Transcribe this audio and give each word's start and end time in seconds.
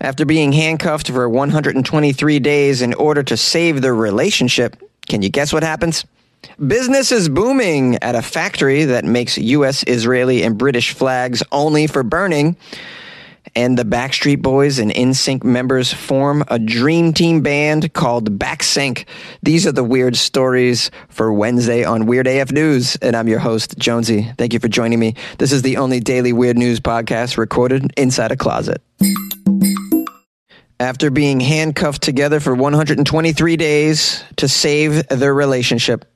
After 0.00 0.24
being 0.24 0.52
handcuffed 0.52 1.10
for 1.10 1.28
123 1.28 2.38
days 2.38 2.80
in 2.80 2.94
order 2.94 3.22
to 3.22 3.36
save 3.36 3.82
their 3.82 3.94
relationship, 3.94 4.76
can 5.06 5.20
you 5.20 5.28
guess 5.28 5.52
what 5.52 5.62
happens? 5.62 6.06
Business 6.66 7.12
is 7.12 7.28
booming 7.28 7.96
at 7.96 8.14
a 8.14 8.22
factory 8.22 8.84
that 8.84 9.04
makes 9.04 9.36
U.S., 9.36 9.84
Israeli, 9.86 10.42
and 10.42 10.56
British 10.56 10.92
flags 10.94 11.42
only 11.52 11.86
for 11.86 12.02
burning. 12.02 12.56
And 13.54 13.76
the 13.76 13.84
Backstreet 13.84 14.40
Boys 14.40 14.78
and 14.78 14.90
NSYNC 14.90 15.44
members 15.44 15.92
form 15.92 16.44
a 16.48 16.58
dream 16.58 17.12
team 17.12 17.42
band 17.42 17.92
called 17.92 18.38
Backsync. 18.38 19.04
These 19.42 19.66
are 19.66 19.72
the 19.72 19.84
weird 19.84 20.16
stories 20.16 20.90
for 21.08 21.32
Wednesday 21.32 21.84
on 21.84 22.06
Weird 22.06 22.26
AF 22.26 22.52
News. 22.52 22.96
And 22.96 23.16
I'm 23.16 23.28
your 23.28 23.40
host, 23.40 23.76
Jonesy. 23.76 24.30
Thank 24.38 24.54
you 24.54 24.60
for 24.60 24.68
joining 24.68 25.00
me. 25.00 25.14
This 25.38 25.52
is 25.52 25.62
the 25.62 25.78
only 25.78 26.00
daily 26.00 26.32
weird 26.32 26.56
news 26.56 26.80
podcast 26.80 27.36
recorded 27.36 27.92
inside 27.96 28.30
a 28.30 28.36
closet. 28.36 28.80
After 30.80 31.10
being 31.10 31.40
handcuffed 31.40 32.00
together 32.00 32.40
for 32.40 32.54
123 32.54 33.56
days 33.58 34.24
to 34.36 34.48
save 34.48 35.06
their 35.08 35.34
relationship, 35.34 36.06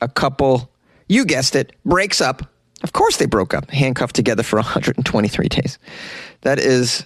a 0.00 0.08
couple, 0.08 0.72
you 1.08 1.26
guessed 1.26 1.54
it, 1.54 1.76
breaks 1.84 2.22
up. 2.22 2.50
Of 2.82 2.94
course 2.94 3.18
they 3.18 3.26
broke 3.26 3.52
up, 3.52 3.70
handcuffed 3.70 4.16
together 4.16 4.42
for 4.42 4.56
123 4.56 5.48
days. 5.48 5.78
That 6.40 6.58
is 6.58 7.04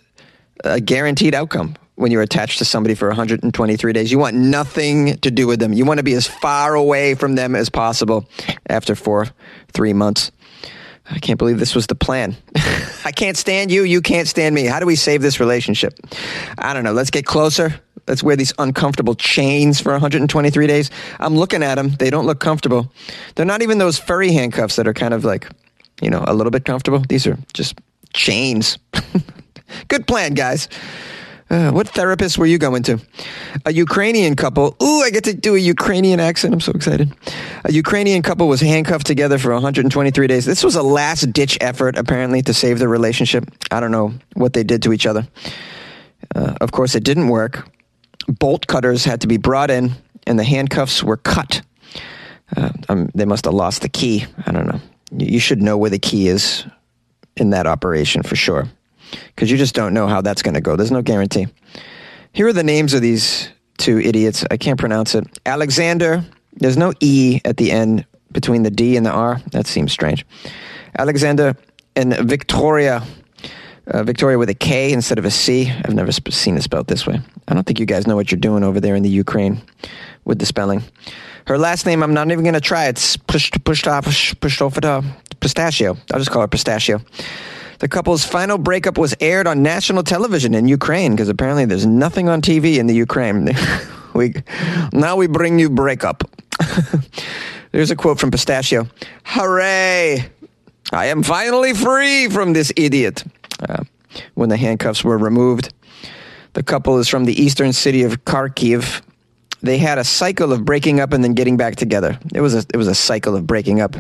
a 0.63 0.81
guaranteed 0.81 1.35
outcome 1.35 1.75
when 1.97 2.13
you're 2.13 2.23
attached 2.23 2.59
to 2.59 2.65
somebody 2.65 2.95
for 2.95 3.09
123 3.09 3.93
days. 3.93 4.13
You 4.13 4.21
want 4.21 4.37
nothing 4.37 5.17
to 5.17 5.33
do 5.33 5.49
with 5.49 5.59
them. 5.59 5.73
You 5.73 5.85
want 5.85 5.99
to 5.99 6.05
be 6.05 6.15
as 6.15 6.29
far 6.29 6.77
away 6.77 7.17
from 7.17 7.35
them 7.35 7.57
as 7.57 7.69
possible 7.69 8.29
after 8.69 8.95
four, 8.95 9.27
three 9.73 9.93
months. 9.93 10.31
I 11.11 11.19
can't 11.19 11.39
believe 11.39 11.59
this 11.59 11.75
was 11.75 11.87
the 11.87 11.95
plan. 11.95 12.37
I 13.05 13.13
can't 13.13 13.37
stand 13.37 13.71
you. 13.71 13.83
You 13.83 14.01
can't 14.01 14.29
stand 14.29 14.55
me. 14.55 14.65
How 14.65 14.79
do 14.79 14.87
we 14.87 14.97
save 14.97 15.23
this 15.23 15.41
relationship? 15.41 15.99
I 16.59 16.75
don't 16.75 16.85
know. 16.85 16.93
Let's 16.93 17.11
get 17.11 17.25
closer. 17.25 17.81
Let's 18.07 18.23
wear 18.23 18.37
these 18.37 18.53
uncomfortable 18.59 19.15
chains 19.15 19.81
for 19.81 19.93
123 19.93 20.67
days. 20.67 20.91
I'm 21.19 21.35
looking 21.35 21.63
at 21.63 21.77
them. 21.77 21.91
They 21.91 22.11
don't 22.11 22.27
look 22.27 22.41
comfortable. 22.41 22.93
They're 23.35 23.47
not 23.47 23.63
even 23.63 23.79
those 23.79 23.99
furry 23.99 24.33
handcuffs 24.33 24.77
that 24.77 24.87
are 24.87 24.95
kind 24.95 25.15
of 25.15 25.25
like, 25.25 25.49
you 26.01 26.11
know, 26.11 26.25
a 26.27 26.35
little 26.35 26.51
bit 26.51 26.65
comfortable. 26.65 27.01
These 27.09 27.27
are 27.27 27.39
just 27.55 27.79
chains. 28.13 28.79
Good 29.89 30.07
plan, 30.07 30.35
guys. 30.35 30.69
Uh, 31.51 31.71
what 31.71 31.89
therapist 31.89 32.37
were 32.37 32.47
you 32.47 32.59
going 32.59 32.83
to? 32.83 33.01
A 33.65 33.73
Ukrainian 33.73 34.37
couple. 34.37 34.77
Ooh, 34.83 35.01
I 35.01 35.11
get 35.11 35.25
to 35.25 35.35
do 35.35 35.55
a 35.55 35.59
Ukrainian 35.59 36.21
accent. 36.21 36.53
I'm 36.53 36.61
so 36.61 36.73
excited. 36.73 37.15
A 37.65 37.73
Ukrainian 37.73 38.23
couple 38.23 38.49
was 38.49 38.61
handcuffed 38.61 39.07
together 39.07 39.39
for 39.39 39.53
123 39.53 40.27
days. 40.27 40.45
This 40.45 40.63
was 40.63 40.77
a 40.77 40.83
last 40.83 41.33
ditch 41.33 41.57
effort, 41.61 41.97
apparently, 41.97 42.43
to 42.43 42.53
save 42.53 42.79
their 42.79 42.89
relationship. 42.89 43.45
I 43.71 43.81
don't 43.81 43.91
know 43.91 44.13
what 44.35 44.53
they 44.53 44.63
did 44.63 44.83
to 44.83 44.93
each 44.93 45.07
other. 45.07 45.27
Uh, 46.35 46.55
of 46.61 46.73
course, 46.73 46.95
it 46.95 47.05
didn't 47.05 47.29
work. 47.29 47.67
Bolt 48.29 48.67
cutters 48.67 49.07
had 49.07 49.23
to 49.23 49.27
be 49.27 49.39
brought 49.39 49.71
in, 49.71 49.93
and 50.27 50.39
the 50.39 50.45
handcuffs 50.45 51.03
were 51.03 51.17
cut. 51.17 51.63
Uh, 52.55 52.71
um, 52.91 53.11
they 53.15 53.25
must 53.25 53.47
have 53.47 53.55
lost 53.55 53.81
the 53.81 53.89
key. 53.89 54.27
I 54.47 54.53
don't 54.53 54.67
know. 54.67 54.81
You 55.17 55.41
should 55.41 55.63
know 55.63 55.79
where 55.79 55.91
the 55.91 55.99
key 55.99 56.29
is 56.29 56.67
in 57.37 57.51
that 57.51 57.67
operation 57.67 58.23
for 58.23 58.37
sure 58.37 58.69
because 59.27 59.51
you 59.51 59.57
just 59.57 59.75
don't 59.75 59.95
know 59.95 60.07
how 60.07 60.21
that's 60.21 60.43
going 60.43 60.55
to 60.55 60.61
go. 60.61 60.77
There's 60.77 60.91
no 60.91 61.03
guarantee. 61.03 61.47
Here 62.33 62.47
are 62.47 62.53
the 62.53 62.63
names 62.63 62.95
of 62.95 63.03
these 63.03 63.49
two 63.79 63.99
idiots. 63.99 64.45
I 64.51 64.57
can't 64.57 64.79
pronounce 64.79 65.15
it. 65.15 65.27
Alexander, 65.47 66.25
there's 66.55 66.77
no 66.77 66.93
E 67.01 67.41
at 67.45 67.57
the 67.57 67.71
end 67.71 68.05
between 68.33 68.63
the 68.63 68.71
D 68.71 68.97
and 68.97 69.07
the 69.07 69.11
R. 69.11 69.41
That 69.53 69.67
seems 69.67 69.93
strange. 69.93 70.27
Alexander 70.99 71.57
and 71.97 72.15
Victoria. 72.15 73.03
Uh, 73.87 74.03
Victoria 74.03 74.37
with 74.37 74.51
a 74.51 74.55
K 74.55 74.93
instead 74.93 75.19
of 75.19 75.25
a 75.25 75.31
C. 75.31 75.71
I've 75.71 75.95
never 75.95 76.13
sp- 76.13 76.29
seen 76.31 76.59
it 76.59 76.63
spelled 76.63 76.89
this 76.89 77.07
way. 77.07 77.21
I 77.47 77.55
don't 77.55 77.67
think 77.67 77.81
you 77.81 77.87
guys 77.87 78.07
know 78.07 78.17
what 78.17 78.31
you're 78.31 78.39
doing 78.39 78.63
over 78.63 78.81
there 78.81 78.95
in 78.95 79.03
the 79.03 79.09
Ukraine 79.09 79.63
with 80.27 80.39
the 80.39 80.45
spelling. 80.45 80.83
Her 81.47 81.57
last 81.57 81.87
name, 81.87 82.03
I'm 82.03 82.13
not 82.13 82.31
even 82.31 82.45
going 82.45 82.53
to 82.53 82.61
try. 82.61 82.89
It's 82.89 83.17
pushed, 83.17 83.65
pushed 83.65 83.87
pushed 83.87 84.41
pistachio. 85.41 85.97
I'll 86.13 86.19
just 86.19 86.31
call 86.31 86.43
her 86.43 86.49
pistachio. 86.49 87.01
The 87.79 87.89
couple's 87.89 88.25
final 88.25 88.59
breakup 88.59 88.99
was 88.99 89.15
aired 89.21 89.47
on 89.47 89.63
national 89.63 90.03
television 90.03 90.55
in 90.55 90.67
Ukraine 90.67 91.13
because 91.13 91.29
apparently 91.29 91.65
there's 91.65 91.87
nothing 91.87 92.29
on 92.29 92.43
TV 92.43 92.79
in 92.79 92.87
the 92.87 92.95
Ukraine. 92.95 93.51
we 94.15 94.35
now 94.93 95.17
we 95.17 95.29
bring 95.29 95.59
you 95.59 95.71
breakup. 95.71 96.25
There's 97.73 97.91
a 97.91 97.97
quote 97.97 98.19
from 98.19 98.31
Pistachio. 98.31 98.89
Hooray! 99.25 100.31
I 100.91 101.07
am 101.07 101.23
finally 101.23 101.75
free 101.75 102.29
from 102.29 102.53
this 102.53 102.73
idiot. 102.77 103.23
Uh, 103.61 103.85
when 104.35 104.49
the 104.49 104.57
handcuffs 104.57 105.05
were 105.05 105.19
removed, 105.19 105.73
the 106.55 106.63
couple 106.63 106.99
is 106.99 107.09
from 107.09 107.27
the 107.27 107.41
eastern 107.41 107.73
city 107.73 108.03
of 108.03 108.25
Kharkiv. 108.25 109.03
They 109.61 109.79
had 109.79 109.99
a 109.99 110.05
cycle 110.05 110.53
of 110.53 110.65
breaking 110.65 111.01
up 111.01 111.13
and 111.13 111.23
then 111.25 111.35
getting 111.35 111.57
back 111.57 111.77
together. 111.77 112.19
It 112.33 112.41
was 112.41 112.55
a 112.55 112.59
it 112.73 112.77
was 112.77 112.87
a 112.87 112.95
cycle 112.95 113.35
of 113.35 113.47
breaking 113.47 113.81
up, 113.81 113.97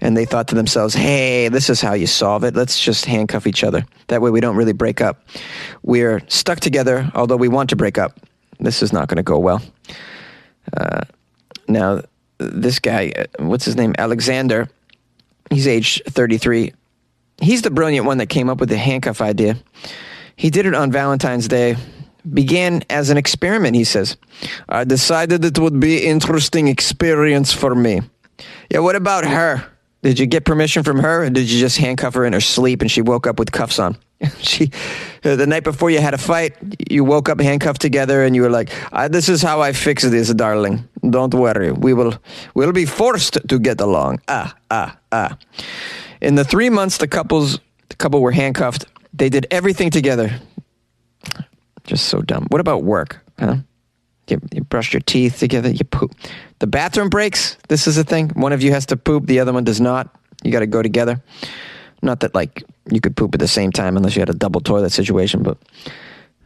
and 0.00 0.16
they 0.16 0.24
thought 0.24 0.48
to 0.48 0.54
themselves, 0.54 0.94
"Hey, 0.94 1.48
this 1.48 1.70
is 1.70 1.80
how 1.80 1.92
you 1.92 2.06
solve 2.06 2.42
it. 2.42 2.56
Let's 2.56 2.80
just 2.80 3.04
handcuff 3.04 3.46
each 3.46 3.62
other. 3.62 3.84
That 4.08 4.22
way, 4.22 4.30
we 4.30 4.40
don't 4.40 4.56
really 4.56 4.72
break 4.72 5.00
up. 5.00 5.28
We're 5.82 6.22
stuck 6.28 6.60
together, 6.60 7.10
although 7.14 7.36
we 7.36 7.48
want 7.48 7.70
to 7.70 7.76
break 7.76 7.96
up. 7.96 8.18
This 8.58 8.82
is 8.82 8.92
not 8.92 9.08
going 9.08 9.18
to 9.18 9.22
go 9.22 9.38
well." 9.38 9.62
Uh, 10.76 11.02
now, 11.68 12.02
this 12.38 12.78
guy, 12.78 13.12
uh, 13.16 13.44
what's 13.44 13.64
his 13.64 13.76
name? 13.76 13.94
Alexander. 13.98 14.68
He's 15.50 15.66
aged 15.66 16.02
33. 16.06 16.72
He's 17.40 17.62
the 17.62 17.70
brilliant 17.70 18.04
one 18.04 18.18
that 18.18 18.26
came 18.26 18.50
up 18.50 18.58
with 18.58 18.68
the 18.68 18.76
handcuff 18.76 19.20
idea. 19.20 19.56
He 20.36 20.50
did 20.50 20.66
it 20.66 20.74
on 20.74 20.92
Valentine's 20.92 21.48
Day. 21.48 21.76
Began 22.32 22.82
as 22.90 23.10
an 23.10 23.16
experiment, 23.16 23.74
he 23.76 23.84
says. 23.84 24.16
I 24.68 24.84
decided 24.84 25.44
it 25.44 25.58
would 25.58 25.80
be 25.80 26.04
interesting 26.04 26.68
experience 26.68 27.52
for 27.52 27.74
me. 27.74 28.02
Yeah, 28.70 28.80
what 28.80 28.96
about 28.96 29.24
her? 29.24 29.66
Did 30.02 30.18
you 30.18 30.26
get 30.26 30.44
permission 30.44 30.84
from 30.84 31.00
her, 31.00 31.24
or 31.24 31.30
did 31.30 31.50
you 31.50 31.58
just 31.58 31.78
handcuff 31.78 32.14
her 32.14 32.24
in 32.24 32.32
her 32.32 32.40
sleep 32.40 32.82
and 32.82 32.90
she 32.90 33.02
woke 33.02 33.26
up 33.26 33.38
with 33.38 33.50
cuffs 33.50 33.78
on? 33.78 33.96
she, 34.38 34.70
uh, 35.24 35.36
the 35.36 35.46
night 35.46 35.64
before 35.64 35.90
you 35.90 36.00
had 36.00 36.14
a 36.14 36.18
fight, 36.18 36.54
you 36.88 37.04
woke 37.04 37.28
up 37.28 37.40
handcuffed 37.40 37.80
together, 37.80 38.24
and 38.24 38.34
you 38.34 38.42
were 38.42 38.50
like, 38.50 38.70
"This 39.10 39.28
is 39.28 39.42
how 39.42 39.60
I 39.60 39.72
fix 39.72 40.02
this, 40.02 40.32
darling. 40.34 40.88
Don't 41.10 41.34
worry. 41.34 41.72
We 41.72 41.94
will, 41.94 42.14
we'll 42.54 42.72
be 42.72 42.84
forced 42.84 43.38
to 43.48 43.58
get 43.58 43.80
along." 43.80 44.20
Ah, 44.28 44.54
ah, 44.70 44.96
ah. 45.12 45.36
In 46.20 46.34
the 46.34 46.44
three 46.44 46.70
months 46.70 46.98
the 46.98 47.08
couples, 47.08 47.60
the 47.88 47.96
couple 47.96 48.20
were 48.20 48.32
handcuffed, 48.32 48.86
they 49.12 49.28
did 49.28 49.46
everything 49.50 49.90
together. 49.90 50.40
Just 51.88 52.08
so 52.08 52.20
dumb. 52.20 52.46
What 52.50 52.60
about 52.60 52.84
work? 52.84 53.18
Huh? 53.38 53.56
You, 54.28 54.42
you 54.52 54.62
brush 54.62 54.92
your 54.92 55.00
teeth 55.00 55.38
together. 55.38 55.70
You 55.70 55.86
poop. 55.86 56.14
The 56.58 56.66
bathroom 56.66 57.08
breaks. 57.08 57.56
This 57.68 57.86
is 57.86 57.96
a 57.96 58.04
thing. 58.04 58.28
One 58.34 58.52
of 58.52 58.62
you 58.62 58.72
has 58.72 58.84
to 58.86 58.96
poop. 58.98 59.24
The 59.24 59.40
other 59.40 59.54
one 59.54 59.64
does 59.64 59.80
not. 59.80 60.14
You 60.44 60.52
got 60.52 60.60
to 60.60 60.66
go 60.66 60.82
together. 60.82 61.22
Not 62.02 62.20
that 62.20 62.34
like 62.34 62.62
you 62.92 63.00
could 63.00 63.16
poop 63.16 63.34
at 63.34 63.40
the 63.40 63.48
same 63.48 63.72
time 63.72 63.96
unless 63.96 64.16
you 64.16 64.20
had 64.20 64.28
a 64.28 64.34
double 64.34 64.60
toilet 64.60 64.90
situation, 64.90 65.42
but 65.42 65.56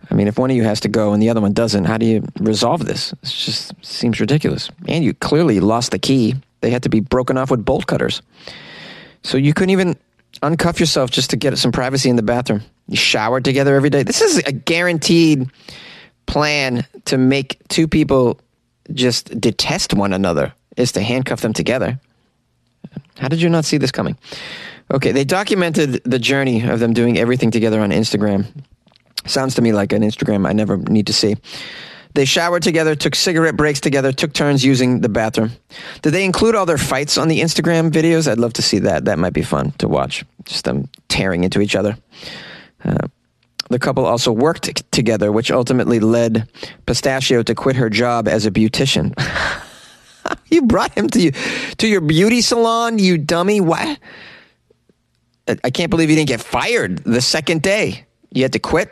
I 0.08 0.14
mean, 0.14 0.28
if 0.28 0.38
one 0.38 0.48
of 0.48 0.56
you 0.56 0.62
has 0.62 0.78
to 0.81 0.88
go 0.88 1.12
and 1.12 1.20
the 1.20 1.28
other 1.28 1.41
one 1.41 1.54
doesn't, 1.54 1.86
how 1.86 1.98
do 1.98 2.06
you 2.06 2.25
resolve 2.38 2.86
this? 2.86 3.12
It 3.12 3.19
just 3.25 3.72
seems 3.84 4.20
ridiculous. 4.20 4.70
And 4.86 5.04
you 5.04 5.12
clearly 5.12 5.58
lost 5.58 5.91
the 5.91 5.98
key. 5.98 6.36
They 6.60 6.70
had 6.70 6.84
to 6.84 6.88
be 6.88 7.00
broken 7.00 7.36
off 7.36 7.50
with 7.50 7.64
bolt 7.64 7.88
cutters. 7.88 8.22
So 9.25 9.38
you 9.38 9.52
couldn't 9.52 9.70
even 9.70 9.97
uncuff 10.41 10.78
yourself 10.78 11.10
just 11.10 11.31
to 11.31 11.36
get 11.36 11.58
some 11.58 11.72
privacy 11.72 12.08
in 12.08 12.14
the 12.14 12.22
bathroom. 12.22 12.62
You 12.92 12.98
showered 12.98 13.42
together 13.42 13.75
every 13.75 13.88
day. 13.88 14.03
This 14.03 14.20
is 14.20 14.36
a 14.44 14.53
guaranteed 14.53 15.50
plan 16.26 16.84
to 17.06 17.16
make 17.16 17.56
two 17.69 17.88
people 17.88 18.38
just 18.92 19.41
detest 19.41 19.94
one 19.94 20.12
another 20.12 20.53
is 20.76 20.92
to 20.92 21.00
handcuff 21.00 21.41
them 21.41 21.54
together. 21.54 21.98
How 23.16 23.28
did 23.28 23.41
you 23.41 23.48
not 23.48 23.64
see 23.64 23.78
this 23.78 23.91
coming? 23.91 24.19
Okay, 24.91 25.10
they 25.10 25.25
documented 25.25 26.02
the 26.04 26.19
journey 26.19 26.69
of 26.69 26.81
them 26.81 26.92
doing 26.92 27.16
everything 27.16 27.50
together 27.50 27.81
on 27.81 27.92
Instagram. 27.92 28.44
Sounds 29.25 29.54
to 29.54 29.62
me 29.62 29.72
like 29.72 29.94
an 29.94 30.02
Instagram 30.02 30.47
I 30.47 30.52
never 30.52 30.76
need 30.76 31.06
to 31.06 31.14
see. 31.14 31.37
They 32.12 32.26
showered 32.26 32.62
together, 32.62 32.94
took 32.94 33.14
cigarette 33.14 33.56
breaks 33.56 33.81
together, 33.81 34.12
took 34.12 34.34
turns 34.34 34.62
using 34.62 35.00
the 35.00 35.08
bathroom. 35.08 35.52
Did 36.02 36.11
they 36.11 36.26
include 36.26 36.55
all 36.55 36.67
their 36.67 36.76
fights 36.76 37.17
on 37.17 37.28
the 37.28 37.40
Instagram 37.40 37.90
videos? 37.90 38.31
I'd 38.31 38.38
love 38.38 38.52
to 38.55 38.62
see 38.62 38.81
that. 38.81 39.06
That 39.06 39.19
might 39.19 39.32
be 39.32 39.40
fun 39.40 39.70
to 39.78 39.88
watch. 39.88 40.26
Just 40.44 40.67
them 40.67 40.90
tearing 41.08 41.44
into 41.44 41.62
each 41.62 41.75
other. 41.75 41.96
Uh, 42.84 43.08
the 43.70 43.79
couple 43.79 44.05
also 44.05 44.32
worked 44.32 44.90
together, 44.93 45.32
which 45.32 45.50
ultimately 45.50 45.99
led 45.99 46.49
Pistachio 46.87 47.43
to 47.43 47.55
quit 47.55 47.76
her 47.76 47.88
job 47.88 48.29
as 48.29 48.44
a 48.44 48.50
beautician. 48.50 49.14
you 50.49 50.62
brought 50.62 50.96
him 50.96 51.08
to 51.08 51.20
you 51.20 51.31
to 51.79 51.88
your 51.88 52.00
beauty 52.00 52.40
salon, 52.40 52.99
you 52.99 53.17
dummy. 53.19 53.61
What? 53.61 53.99
I 55.49 55.70
can't 55.70 55.90
believe 55.90 56.11
you 56.11 56.17
didn't 56.17 56.29
get 56.29 56.40
fired 56.40 56.99
the 56.99 57.20
second 57.20 57.62
day. 57.62 58.05
You 58.31 58.43
had 58.43 58.52
to 58.52 58.58
quit. 58.58 58.90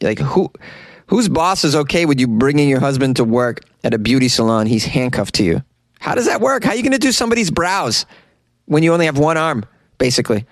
Like 0.00 0.18
who? 0.18 0.50
Whose 1.08 1.28
boss 1.28 1.64
is 1.64 1.76
okay 1.76 2.04
with 2.04 2.18
you 2.18 2.26
bringing 2.26 2.68
your 2.68 2.80
husband 2.80 3.16
to 3.16 3.24
work 3.24 3.60
at 3.84 3.94
a 3.94 3.98
beauty 3.98 4.28
salon? 4.28 4.66
He's 4.66 4.84
handcuffed 4.84 5.36
to 5.36 5.44
you. 5.44 5.62
How 6.00 6.14
does 6.14 6.26
that 6.26 6.40
work? 6.40 6.64
How 6.64 6.72
are 6.72 6.76
you 6.76 6.82
going 6.82 6.92
to 6.92 6.98
do 6.98 7.12
somebody's 7.12 7.50
brows 7.50 8.06
when 8.64 8.82
you 8.82 8.92
only 8.92 9.06
have 9.06 9.18
one 9.18 9.36
arm, 9.36 9.64
basically? 9.98 10.44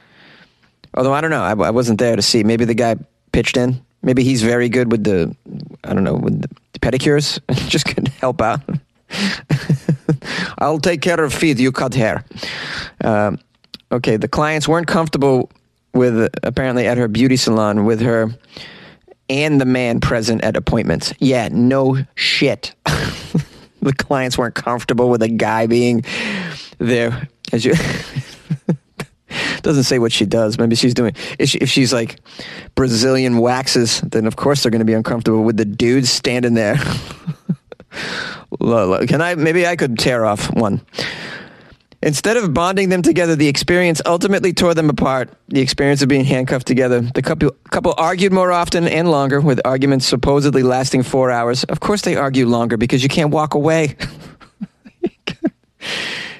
Although 0.97 1.13
I 1.13 1.21
don't 1.21 1.31
know, 1.31 1.43
I, 1.43 1.51
I, 1.51 1.71
wasn't 1.71 1.99
there 1.99 2.17
to 2.17 2.23
see. 2.23 2.45
Maybe 2.45 2.65
the 2.65 2.75
guy 2.75 2.97
pitched 3.33 3.57
in 3.57 3.85
Maybe 4.05 4.23
he's 4.23 4.43
very 4.43 4.69
good 4.69 4.93
with 4.93 5.03
the, 5.05 5.35
I 5.83 5.95
don't 5.95 6.05
know, 6.05 6.15
with 6.15 6.43
the 6.43 6.79
pedicures. 6.79 7.41
Just 7.69 7.87
could 7.87 8.09
help 8.09 8.43
out. 8.43 8.61
I'll 10.59 10.79
take 10.79 11.01
care 11.01 11.23
of 11.25 11.33
feet. 11.33 11.59
You 11.59 11.73
cut 11.73 11.95
hair. 11.95 12.23
Um, 13.03 13.39
okay, 13.91 14.19
the 14.19 14.29
clients 14.29 14.69
weren't 14.69 14.87
comfortable 14.87 15.51
with 15.95 16.29
apparently 16.43 16.87
at 16.87 16.99
her 16.99 17.09
beauty 17.09 17.37
salon 17.37 17.87
with 17.87 18.01
her 18.03 18.31
and 19.31 19.59
the 19.59 19.65
man 19.65 20.01
present 20.01 20.45
at 20.45 20.55
appointments. 20.55 21.15
Yeah, 21.19 21.49
no 21.51 22.05
shit. 22.15 22.75
the 23.81 23.95
clients 23.97 24.37
weren't 24.37 24.55
comfortable 24.55 25.09
with 25.09 25.23
a 25.23 25.29
guy 25.29 25.67
being 25.67 26.05
there. 26.77 27.27
As 27.53 27.65
you 27.65 27.73
doesn't 29.63 29.85
say 29.85 29.99
what 29.99 30.13
she 30.13 30.27
does. 30.27 30.59
Maybe 30.59 30.77
she's 30.77 30.95
doing. 30.95 31.15
If, 31.39 31.51
she, 31.51 31.59
if 31.59 31.69
she's 31.69 31.93
like 31.93 32.21
Brazilian 32.75 33.39
waxes, 33.39 34.01
then 34.01 34.27
of 34.27 34.37
course 34.37 34.63
they're 34.63 34.71
going 34.71 34.81
to 34.81 34.87
be 34.87 34.95
uncomfortable 34.95 35.45
with 35.45 35.57
the 35.57 35.65
dude 35.65 36.07
standing 36.07 36.55
there. 36.55 36.77
Can 38.61 39.21
I? 39.21 39.35
Maybe 39.37 39.67
I 39.67 39.77
could 39.77 39.99
tear 39.99 40.25
off 40.25 40.53
one. 40.55 40.81
Instead 42.05 42.37
of 42.37 42.53
bonding 42.53 42.91
them 42.91 43.01
together, 43.01 43.35
the 43.35 43.49
experience 43.49 44.03
ultimately 44.05 44.53
tore 44.53 44.75
them 44.75 44.91
apart. 44.91 45.31
The 45.49 45.61
experience 45.61 46.03
of 46.03 46.09
being 46.09 46.27
handcuffed 46.27 46.67
together. 46.67 47.01
The 47.01 47.23
couple, 47.23 47.53
couple 47.71 47.95
argued 47.97 48.31
more 48.31 48.53
often 48.53 48.87
and 48.87 49.11
longer, 49.11 49.41
with 49.41 49.59
arguments 49.65 50.05
supposedly 50.05 50.63
lasting 50.63 51.03
four 51.03 51.31
hours. 51.31 51.65
Of 51.65 51.81
course, 51.81 52.03
they 52.03 52.15
argue 52.15 52.47
longer 52.47 52.77
because 52.77 53.03
you 53.03 53.09
can't 53.09 53.31
walk 53.31 53.55
away. 53.55 53.97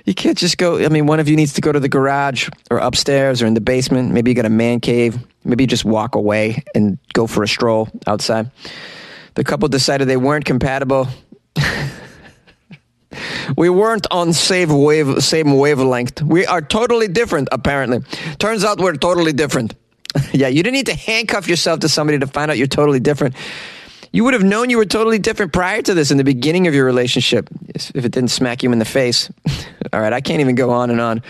you 0.05 0.15
can't 0.15 0.39
just 0.39 0.59
go. 0.59 0.85
I 0.85 0.89
mean, 0.89 1.07
one 1.07 1.21
of 1.21 1.29
you 1.29 1.37
needs 1.37 1.55
to 1.55 1.61
go 1.61 1.73
to 1.73 1.81
the 1.81 1.89
garage 1.89 2.49
or 2.71 2.79
upstairs 2.79 3.43
or 3.43 3.47
in 3.47 3.55
the 3.55 3.61
basement. 3.61 4.13
Maybe 4.13 4.31
you 4.31 4.35
got 4.35 4.45
a 4.45 4.51
man 4.51 4.81
cave. 4.81 5.19
Maybe 5.45 5.65
you 5.65 5.69
just 5.69 5.85
walk 5.85 6.15
away 6.15 6.63
and 6.75 6.99
go 7.13 7.27
for 7.27 7.43
a 7.43 7.49
stroll 7.49 7.89
outside. 8.07 8.51
The 9.35 9.45
couple 9.45 9.69
decided 9.69 10.09
they 10.09 10.17
weren't 10.17 10.45
compatible 10.45 11.09
we 13.57 13.69
weren't 13.69 14.07
on 14.11 14.33
same 14.33 14.83
wave, 14.83 15.23
same 15.23 15.57
wavelength. 15.57 16.23
We 16.23 16.47
are 16.47 16.61
totally 16.61 17.09
different, 17.09 17.49
apparently. 17.53 18.01
Turns 18.39 18.65
out 18.65 18.79
we're 18.79 18.97
totally 18.97 19.33
different. 19.33 19.75
yeah, 20.33 20.49
you 20.49 20.63
didn't 20.63 20.75
need 20.75 20.87
to 20.87 20.95
handcuff 20.95 21.49
yourself 21.49 21.81
to 21.81 21.89
somebody 21.89 22.19
to 22.19 22.27
find 22.27 22.51
out 22.51 22.59
you're 22.59 22.67
totally 22.67 23.01
different. 23.01 23.35
You 24.15 24.23
would 24.23 24.35
have 24.35 24.45
known 24.45 24.71
you 24.71 24.77
were 24.77 24.85
totally 24.85 25.19
different 25.19 25.53
prior 25.53 25.83
to 25.83 25.93
this 25.93 26.13
in 26.13 26.19
the 26.19 26.23
beginning 26.23 26.69
of 26.69 26.75
your 26.75 26.85
relationship 26.85 27.51
if 27.75 28.05
it 28.05 28.13
didn't 28.13 28.29
smack 28.31 28.63
you 28.63 28.71
in 28.71 28.79
the 28.79 28.85
face. 28.85 29.29
All 29.93 30.01
right, 30.01 30.13
I 30.13 30.21
can't 30.21 30.41
even 30.41 30.55
go 30.55 30.71
on 30.71 30.91
and 30.91 31.01
on 31.01 31.21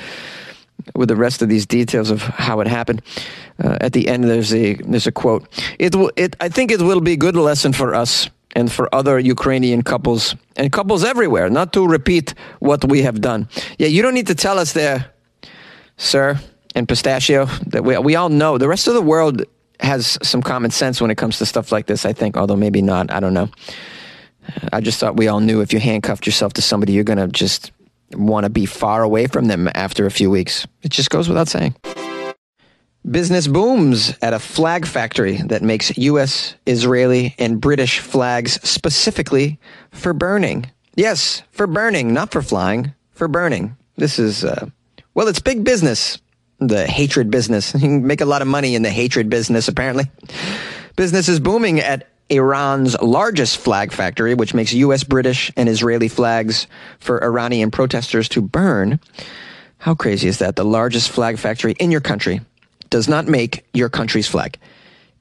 with 0.95 1.09
the 1.09 1.17
rest 1.17 1.41
of 1.41 1.49
these 1.49 1.65
details 1.65 2.11
of 2.11 2.21
how 2.21 2.61
it 2.61 2.67
happened. 2.67 3.01
Uh, 3.59 3.79
at 3.81 3.95
the 3.95 4.07
end, 4.07 4.25
there's 4.25 4.53
a 4.53 4.75
there's 4.75 5.07
a 5.07 5.13
quote. 5.13 5.49
It 5.79 5.95
will. 5.95 6.11
It. 6.17 6.37
I 6.43 6.51
think 6.51 6.71
it 6.71 6.83
will 6.83 7.01
be 7.01 7.13
a 7.13 7.17
good 7.17 7.37
lesson 7.37 7.73
for 7.73 7.95
us 7.95 8.29
and 8.55 8.71
for 8.71 8.95
other 8.95 9.19
Ukrainian 9.19 9.81
couples 9.81 10.37
and 10.55 10.71
couples 10.71 11.05
everywhere, 11.05 11.49
not 11.49 11.73
to 11.73 11.89
repeat 11.89 12.35
what 12.59 12.85
we 12.85 13.01
have 13.01 13.23
done. 13.23 13.49
Yeah, 13.79 13.89
you 13.89 14.03
don't 14.03 14.15
need 14.15 14.27
to 14.27 14.35
tell 14.35 14.59
us 14.59 14.75
there, 14.75 15.07
sir, 15.97 16.39
and 16.75 16.87
pistachio, 16.87 17.47
that 17.69 17.83
we, 17.83 17.97
we 17.97 18.15
all 18.15 18.29
know. 18.29 18.59
The 18.59 18.69
rest 18.69 18.89
of 18.89 18.93
the 18.93 19.01
world 19.01 19.43
has 19.85 20.19
some 20.23 20.43
common 20.43 20.71
sense 20.71 21.01
when 21.01 21.11
it 21.11 21.17
comes 21.17 21.39
to 21.39 21.47
stuff 21.47 21.73
like 21.73 21.87
this, 21.87 22.05
I 22.05 22.13
think, 22.13 22.37
although 22.37 22.57
maybe 22.57 22.83
not. 22.83 23.11
I 23.11 23.21
don't 23.21 23.35
know. 23.35 23.49
I 24.73 24.81
just 24.81 25.01
thought 25.01 25.17
we 25.17 25.29
all 25.29 25.41
knew 25.41 25.61
if 25.61 25.73
you 25.73 25.81
handcuffed 25.81 26.27
yourself 26.27 26.53
to 26.55 26.63
somebody, 26.63 26.93
you're 26.93 27.05
going 27.05 27.19
to 27.19 27.29
just 27.29 27.73
want 28.13 28.45
to 28.45 28.51
be 28.51 28.67
far 28.67 29.03
away 29.03 29.27
from 29.27 29.47
them 29.47 29.69
after 29.75 30.07
a 30.07 30.11
few 30.11 30.31
weeks. 30.31 30.67
It 30.83 30.91
just 30.91 31.11
goes 31.11 31.29
without 31.29 31.49
saying. 31.49 31.75
Business 33.11 33.47
booms 33.47 34.17
at 34.23 34.33
a 34.33 34.39
flag 34.39 34.87
factory 34.87 35.37
that 35.43 35.63
makes 35.63 35.97
U.S., 35.99 36.55
Israeli, 36.65 37.35
and 37.39 37.61
British 37.61 37.99
flags 37.99 38.55
specifically 38.67 39.59
for 39.91 40.15
burning. 40.15 40.71
Yes, 40.97 41.43
for 41.51 41.67
burning, 41.67 42.15
not 42.15 42.33
for 42.33 42.41
flying, 42.41 42.95
for 43.11 43.29
burning. 43.29 43.77
This 43.97 44.19
is, 44.19 44.43
uh, 44.43 44.69
well, 45.13 45.29
it's 45.29 45.41
big 45.41 45.65
business, 45.65 46.19
the 46.59 46.87
hatred 46.87 47.31
business. 47.31 47.75
You 47.75 47.81
can 47.81 48.07
make 48.07 48.21
a 48.21 48.27
lot 48.27 48.43
of 48.43 48.49
money 48.49 48.75
in 48.75 48.83
the 48.83 48.91
hatred 48.91 49.29
business, 49.29 49.69
apparently. 49.69 50.05
Business 50.97 51.29
is 51.29 51.41
booming 51.41 51.81
at 51.81 52.09
Iran's 52.31 53.01
largest 53.01 53.59
flag 53.59 53.93
factory, 53.93 54.35
which 54.35 54.55
makes 54.55 54.73
U.S., 54.73 55.05
British, 55.05 55.53
and 55.57 55.69
Israeli 55.69 56.09
flags 56.09 56.67
for 56.99 57.23
Iranian 57.23 57.71
protesters 57.71 58.29
to 58.31 58.41
burn. 58.41 59.01
How 59.79 59.95
crazy 59.95 60.29
is 60.29 60.39
that? 60.39 60.57
The 60.57 60.65
largest 60.65 61.11
flag 61.11 61.39
factory 61.39 61.73
in 61.79 61.91
your 61.91 62.01
country 62.01 62.41
does 62.89 63.09
not 63.09 63.27
make 63.27 63.67
your 63.75 63.91
country's 63.91 64.29
flag. 64.29 64.59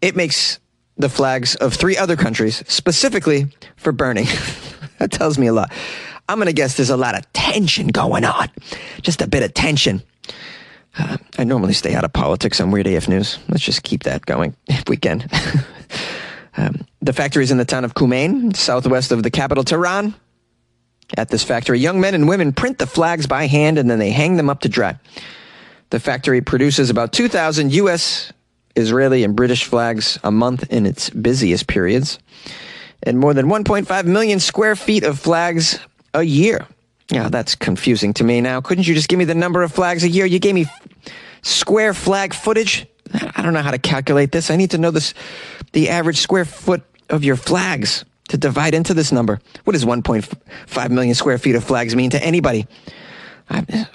It 0.02 0.16
makes 0.16 0.60
the 0.98 1.10
flags 1.10 1.56
of 1.56 1.74
three 1.74 1.98
other 1.98 2.16
countries 2.16 2.64
specifically 2.68 3.48
for 3.76 3.92
burning. 3.92 4.26
that 5.00 5.12
tells 5.12 5.38
me 5.38 5.48
a 5.48 5.54
lot. 5.54 5.72
I'm 6.30 6.38
going 6.38 6.48
to 6.48 6.54
guess 6.54 6.78
there's 6.78 6.90
a 6.90 6.98
lot 6.98 7.18
of 7.18 7.32
tension 7.34 7.88
going 7.88 8.24
on. 8.24 8.50
Just 9.02 9.22
a 9.22 9.28
bit 9.28 9.44
of 9.44 9.54
tension. 9.54 10.02
Uh, 10.98 11.18
I 11.38 11.44
normally 11.44 11.74
stay 11.74 11.96
out 11.96 12.04
of 12.04 12.14
politics 12.14 12.62
on 12.62 12.72
Weird 12.72 12.88
AF 12.88 13.08
News. 13.08 13.40
Let's 13.50 13.64
just 13.64 13.84
keep 13.84 14.04
that 14.04 14.26
going 14.26 14.56
if 14.68 14.88
we 14.88 14.98
can. 14.98 15.28
um, 16.58 16.86
the 17.02 17.14
factory 17.14 17.44
is 17.44 17.52
in 17.52 17.58
the 17.58 17.66
town 17.66 17.86
of 17.86 17.94
Khomein, 17.94 18.56
southwest 18.56 19.12
of 19.12 19.24
the 19.24 19.32
capital, 19.32 19.64
Tehran. 19.64 20.14
At 21.18 21.30
this 21.30 21.44
factory, 21.44 21.80
young 21.80 22.00
men 22.00 22.16
and 22.16 22.28
women 22.28 22.54
print 22.54 22.80
the 22.80 22.88
flags 22.88 23.28
by 23.28 23.46
hand 23.46 23.78
and 23.78 23.90
then 23.90 24.00
they 24.00 24.12
hang 24.12 24.38
them 24.38 24.50
up 24.50 24.62
to 24.62 24.70
dry. 24.70 24.98
The 25.90 26.00
factory 26.00 26.42
produces 26.42 26.90
about 26.90 27.14
2,000 27.14 27.72
U.S., 27.74 28.34
Israeli, 28.76 29.24
and 29.24 29.36
British 29.36 29.66
flags 29.66 30.18
a 30.24 30.32
month 30.32 30.72
in 30.72 30.88
its 30.88 31.12
busiest 31.12 31.68
periods, 31.68 32.18
and 33.04 33.20
more 33.20 33.36
than 33.36 33.46
1.5 33.46 34.06
million 34.06 34.40
square 34.40 34.76
feet 34.76 35.04
of 35.04 35.20
flags 35.20 35.80
a 36.16 36.24
year. 36.24 36.66
Yeah, 37.10 37.30
that's 37.30 37.56
confusing 37.56 38.14
to 38.16 38.24
me 38.24 38.42
now. 38.42 38.62
Couldn't 38.62 38.88
you 38.88 38.94
just 38.94 39.10
give 39.10 39.20
me 39.20 39.26
the 39.26 39.36
number 39.36 39.62
of 39.62 39.72
flags 39.72 40.04
a 40.04 40.10
year? 40.10 40.26
You 40.26 40.40
gave 40.40 40.56
me 40.56 40.66
square 41.42 41.94
flag 41.94 42.34
footage. 42.34 42.86
I 43.14 43.42
don't 43.42 43.54
know 43.54 43.62
how 43.62 43.72
to 43.72 43.78
calculate 43.78 44.32
this. 44.32 44.50
I 44.50 44.56
need 44.56 44.72
to 44.72 44.78
know 44.78 44.92
this, 44.92 45.14
the 45.74 45.90
average 45.90 46.18
square 46.18 46.46
foot 46.46 46.82
of 47.10 47.24
your 47.24 47.36
flags 47.36 48.06
to 48.30 48.38
divide 48.38 48.74
into 48.74 48.94
this 48.94 49.12
number. 49.12 49.40
What 49.66 49.74
does 49.74 49.86
1.5 49.86 50.90
million 50.90 51.14
square 51.14 51.38
feet 51.38 51.56
of 51.56 51.64
flags 51.64 51.96
mean 51.96 52.10
to 52.12 52.24
anybody? 52.24 52.68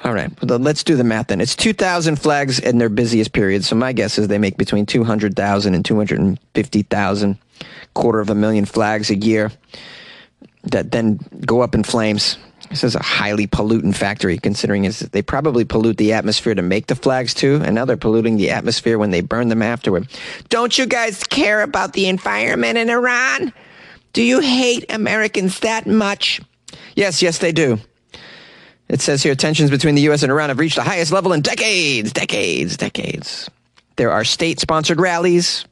all 0.04 0.12
right, 0.12 0.30
let's 0.42 0.84
do 0.84 0.94
the 0.96 1.04
math 1.04 1.28
then. 1.28 1.40
It's 1.40 1.56
2,000 1.56 2.16
flags 2.16 2.58
in 2.58 2.78
their 2.78 2.88
busiest 2.88 3.32
period. 3.32 3.64
So 3.64 3.74
my 3.76 3.92
guess 3.92 4.18
is 4.18 4.28
they 4.28 4.38
make 4.38 4.56
between 4.56 4.86
200,000 4.86 5.74
and 5.74 5.84
250,000, 5.84 7.38
quarter 7.94 8.20
of 8.20 8.30
a 8.30 8.34
million 8.34 8.64
flags 8.66 9.10
a 9.10 9.16
year 9.16 9.50
that 10.64 10.92
then 10.92 11.18
go 11.46 11.62
up 11.62 11.74
in 11.74 11.82
flames. 11.82 12.36
This 12.70 12.84
is 12.84 12.94
a 12.94 13.02
highly 13.02 13.46
pollutant 13.46 13.96
factory, 13.96 14.36
considering 14.38 14.82
they 15.12 15.22
probably 15.22 15.64
pollute 15.64 15.96
the 15.96 16.12
atmosphere 16.12 16.54
to 16.54 16.62
make 16.62 16.86
the 16.86 16.94
flags 16.94 17.32
too, 17.32 17.60
and 17.64 17.74
now 17.74 17.84
they're 17.84 17.96
polluting 17.96 18.36
the 18.36 18.50
atmosphere 18.50 18.98
when 18.98 19.10
they 19.10 19.22
burn 19.22 19.48
them 19.48 19.62
afterward. 19.62 20.08
Don't 20.50 20.76
you 20.76 20.86
guys 20.86 21.24
care 21.24 21.62
about 21.62 21.94
the 21.94 22.08
environment 22.08 22.76
in 22.76 22.90
Iran? 22.90 23.52
Do 24.12 24.22
you 24.22 24.40
hate 24.40 24.92
Americans 24.92 25.60
that 25.60 25.86
much? 25.86 26.40
Yes, 26.94 27.22
yes, 27.22 27.38
they 27.38 27.52
do. 27.52 27.78
It 28.88 29.00
says 29.00 29.22
here 29.22 29.34
tensions 29.34 29.70
between 29.70 29.94
the 29.94 30.02
U.S. 30.02 30.22
and 30.22 30.32
Iran 30.32 30.48
have 30.48 30.58
reached 30.58 30.76
the 30.76 30.82
highest 30.82 31.12
level 31.12 31.32
in 31.32 31.40
decades, 31.40 32.12
decades, 32.12 32.76
decades. 32.76 33.50
There 33.96 34.10
are 34.10 34.24
state 34.24 34.60
sponsored 34.60 35.00
rallies 35.00 35.64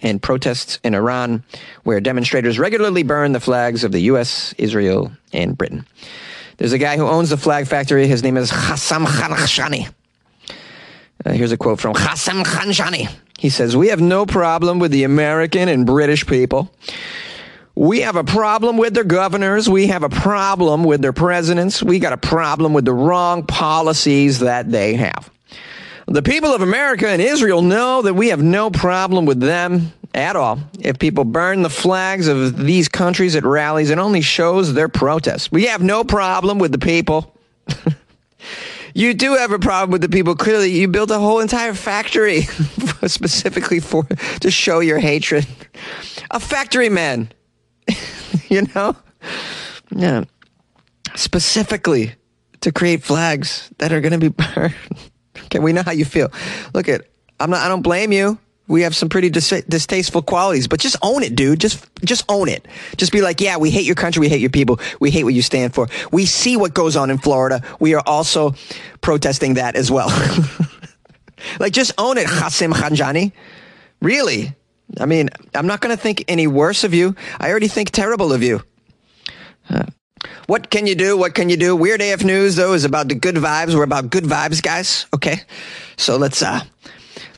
and 0.00 0.22
protests 0.22 0.78
in 0.82 0.94
Iran 0.94 1.44
where 1.84 2.00
demonstrators 2.00 2.58
regularly 2.58 3.02
burn 3.02 3.32
the 3.32 3.40
flags 3.40 3.84
of 3.84 3.92
the 3.92 4.00
U.S., 4.02 4.54
Israel, 4.58 5.12
and 5.32 5.56
Britain. 5.56 5.86
There's 6.62 6.72
a 6.72 6.78
guy 6.78 6.96
who 6.96 7.08
owns 7.08 7.30
the 7.30 7.36
flag 7.36 7.66
factory. 7.66 8.06
His 8.06 8.22
name 8.22 8.36
is 8.36 8.48
Hassam 8.48 9.04
Khanshani. 9.04 9.92
Uh, 11.26 11.32
here's 11.32 11.50
a 11.50 11.56
quote 11.56 11.80
from 11.80 11.96
Hassam 11.96 12.44
Khanshani. 12.44 13.12
He 13.36 13.50
says, 13.50 13.76
We 13.76 13.88
have 13.88 14.00
no 14.00 14.26
problem 14.26 14.78
with 14.78 14.92
the 14.92 15.02
American 15.02 15.68
and 15.68 15.84
British 15.84 16.24
people. 16.24 16.72
We 17.74 18.02
have 18.02 18.14
a 18.14 18.22
problem 18.22 18.76
with 18.76 18.94
their 18.94 19.02
governors. 19.02 19.68
We 19.68 19.88
have 19.88 20.04
a 20.04 20.08
problem 20.08 20.84
with 20.84 21.02
their 21.02 21.12
presidents. 21.12 21.82
We 21.82 21.98
got 21.98 22.12
a 22.12 22.16
problem 22.16 22.72
with 22.74 22.84
the 22.84 22.94
wrong 22.94 23.44
policies 23.44 24.38
that 24.38 24.70
they 24.70 24.94
have. 24.94 25.32
The 26.06 26.22
people 26.22 26.54
of 26.54 26.62
America 26.62 27.08
and 27.08 27.20
Israel 27.20 27.62
know 27.62 28.02
that 28.02 28.14
we 28.14 28.28
have 28.28 28.40
no 28.40 28.70
problem 28.70 29.26
with 29.26 29.40
them 29.40 29.92
at 30.14 30.36
all. 30.36 30.58
If 30.80 30.98
people 30.98 31.24
burn 31.24 31.62
the 31.62 31.70
flags 31.70 32.28
of 32.28 32.56
these 32.56 32.88
countries 32.88 33.36
at 33.36 33.44
rallies, 33.44 33.90
it 33.90 33.98
only 33.98 34.20
shows 34.20 34.74
their 34.74 34.88
protest. 34.88 35.52
We 35.52 35.64
have 35.66 35.82
no 35.82 36.04
problem 36.04 36.58
with 36.58 36.72
the 36.72 36.78
people. 36.78 37.34
you 38.94 39.14
do 39.14 39.34
have 39.34 39.52
a 39.52 39.58
problem 39.58 39.90
with 39.90 40.02
the 40.02 40.08
people. 40.08 40.34
Clearly, 40.34 40.70
you 40.70 40.88
built 40.88 41.10
a 41.10 41.18
whole 41.18 41.40
entire 41.40 41.74
factory 41.74 42.42
specifically 43.06 43.80
for 43.80 44.04
to 44.40 44.50
show 44.50 44.80
your 44.80 44.98
hatred. 44.98 45.46
A 46.30 46.40
factory 46.40 46.88
man 46.88 47.30
you 48.48 48.62
know? 48.74 48.96
Yeah. 49.90 50.24
Specifically 51.14 52.14
to 52.60 52.72
create 52.72 53.02
flags 53.02 53.70
that 53.78 53.92
are 53.92 54.00
going 54.00 54.18
to 54.18 54.18
be 54.18 54.28
burned. 54.28 54.74
okay, 55.44 55.58
we 55.58 55.72
know 55.72 55.82
how 55.82 55.92
you 55.92 56.04
feel. 56.04 56.30
Look 56.74 56.88
at 56.88 57.06
I'm 57.40 57.50
not 57.50 57.60
I 57.60 57.68
don't 57.68 57.82
blame 57.82 58.12
you 58.12 58.38
we 58.72 58.80
have 58.80 58.96
some 58.96 59.10
pretty 59.10 59.28
dis- 59.28 59.62
distasteful 59.68 60.22
qualities, 60.22 60.66
but 60.66 60.80
just 60.80 60.96
own 61.02 61.22
it, 61.22 61.34
dude. 61.34 61.60
Just, 61.60 61.86
just 62.06 62.24
own 62.30 62.48
it. 62.48 62.66
Just 62.96 63.12
be 63.12 63.20
like, 63.20 63.38
yeah, 63.38 63.58
we 63.58 63.70
hate 63.70 63.84
your 63.84 63.94
country. 63.94 64.20
We 64.20 64.30
hate 64.30 64.40
your 64.40 64.48
people. 64.48 64.80
We 64.98 65.10
hate 65.10 65.24
what 65.24 65.34
you 65.34 65.42
stand 65.42 65.74
for. 65.74 65.88
We 66.10 66.24
see 66.24 66.56
what 66.56 66.72
goes 66.72 66.96
on 66.96 67.10
in 67.10 67.18
Florida. 67.18 67.62
We 67.80 67.92
are 67.92 68.02
also 68.06 68.54
protesting 69.02 69.54
that 69.54 69.76
as 69.76 69.90
well. 69.90 70.08
like, 71.60 71.74
just 71.74 71.92
own 71.98 72.16
it, 72.16 72.26
Hasim 72.26 72.72
Khanjani. 72.72 73.32
Really? 74.00 74.56
I 74.98 75.04
mean, 75.04 75.28
I'm 75.54 75.66
not 75.66 75.82
going 75.82 75.94
to 75.94 76.02
think 76.02 76.24
any 76.26 76.46
worse 76.46 76.82
of 76.82 76.94
you. 76.94 77.14
I 77.38 77.50
already 77.50 77.68
think 77.68 77.90
terrible 77.90 78.32
of 78.32 78.42
you. 78.42 78.62
Uh, 79.68 79.84
what 80.46 80.70
can 80.70 80.86
you 80.86 80.94
do? 80.94 81.18
What 81.18 81.34
can 81.34 81.50
you 81.50 81.58
do? 81.58 81.76
Weird 81.76 82.00
AF 82.00 82.24
News, 82.24 82.56
though, 82.56 82.72
is 82.72 82.86
about 82.86 83.08
the 83.08 83.16
good 83.16 83.34
vibes. 83.34 83.74
We're 83.74 83.82
about 83.82 84.08
good 84.08 84.24
vibes, 84.24 84.62
guys. 84.62 85.04
Okay. 85.12 85.42
So 85.98 86.16
let's, 86.16 86.42
uh, 86.42 86.62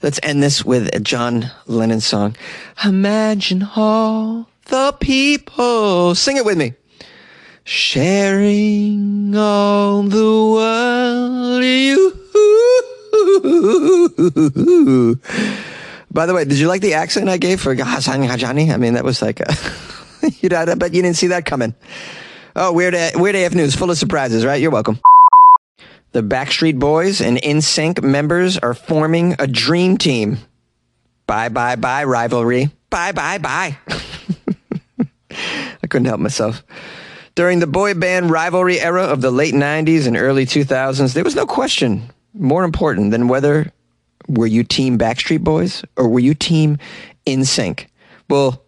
let's 0.05 0.21
end 0.23 0.43
this 0.43 0.65
with 0.65 0.95
a 0.95 1.01
John 1.01 1.51
Lennon 1.67 2.01
song. 2.01 2.37
Imagine 2.85 3.67
all 3.75 4.47
the 4.67 4.95
people. 5.01 6.15
Sing 6.15 6.37
it 6.37 6.45
with 6.45 6.59
me. 6.59 6.75
Sharing 7.65 9.35
all 9.35 10.03
the 10.03 10.19
world. 10.53 11.65
You. 11.65 12.13
By 16.13 16.27
the 16.27 16.35
way, 16.35 16.45
did 16.45 16.59
you 16.59 16.69
like 16.69 16.83
the 16.83 16.93
accent 16.95 17.31
I 17.31 17.39
gave 17.39 17.61
for 17.61 17.75
Hassan 17.75 18.21
Hajani? 18.21 18.73
I 18.73 18.77
mean, 18.77 18.93
that 18.95 19.05
was 19.05 19.23
like, 19.23 19.41
a 19.41 19.57
you 20.41 20.51
know, 20.51 20.59
I 20.59 20.75
bet 20.75 20.93
you 20.93 21.01
didn't 21.01 21.17
see 21.17 21.29
that 21.29 21.47
coming. 21.47 21.75
Oh, 22.55 22.75
weird, 22.75 22.95
weird 23.15 23.35
AF 23.37 23.55
news, 23.55 23.75
full 23.75 23.91
of 23.91 23.97
surprises, 23.97 24.45
right? 24.45 24.61
You're 24.61 24.71
welcome. 24.71 25.01
The 26.15 26.23
Backstreet 26.23 26.79
Boys 26.79 27.21
and 27.21 27.39
NSYNC 27.39 28.01
members 28.01 28.57
are 28.57 28.73
forming 28.73 29.35
a 29.41 29.49
dream 29.49 29.99
team. 29.99 30.39
Bye, 31.27 31.49
bye, 31.49 31.75
bye, 31.75 32.05
rivalry. 32.05 32.71
Bye, 32.89 33.11
bye, 33.11 33.39
bye. 33.39 33.77
I 35.33 35.87
couldn't 35.89 36.05
help 36.05 36.21
myself. 36.21 36.63
During 37.35 37.59
the 37.59 37.67
boy 37.67 37.95
band 37.95 38.31
rivalry 38.31 38.79
era 38.79 39.03
of 39.03 39.23
the 39.23 39.33
late 39.33 39.55
90s 39.55 40.07
and 40.07 40.17
early 40.17 40.47
2000s, 40.47 41.15
there 41.15 41.25
was 41.25 41.35
no 41.35 41.47
question 41.47 42.13
more 42.33 42.63
important 42.63 43.11
than 43.11 43.27
whether 43.27 43.73
were 44.29 44.47
you 44.47 44.63
team 44.63 44.97
Backstreet 44.97 45.43
Boys 45.43 45.85
or 45.97 46.09
were 46.09 46.21
you 46.21 46.35
team 46.35 46.79
NSYNC? 47.27 47.87
Well, 48.31 48.64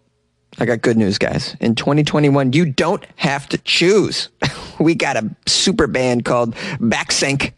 I 0.59 0.65
got 0.65 0.81
good 0.81 0.97
news, 0.97 1.17
guys. 1.17 1.55
In 1.59 1.75
2021, 1.75 2.53
you 2.53 2.65
don't 2.65 3.05
have 3.17 3.47
to 3.49 3.57
choose. 3.59 4.29
we 4.79 4.95
got 4.95 5.15
a 5.15 5.29
super 5.45 5.87
band 5.87 6.25
called 6.25 6.55
Backsync. 6.79 7.51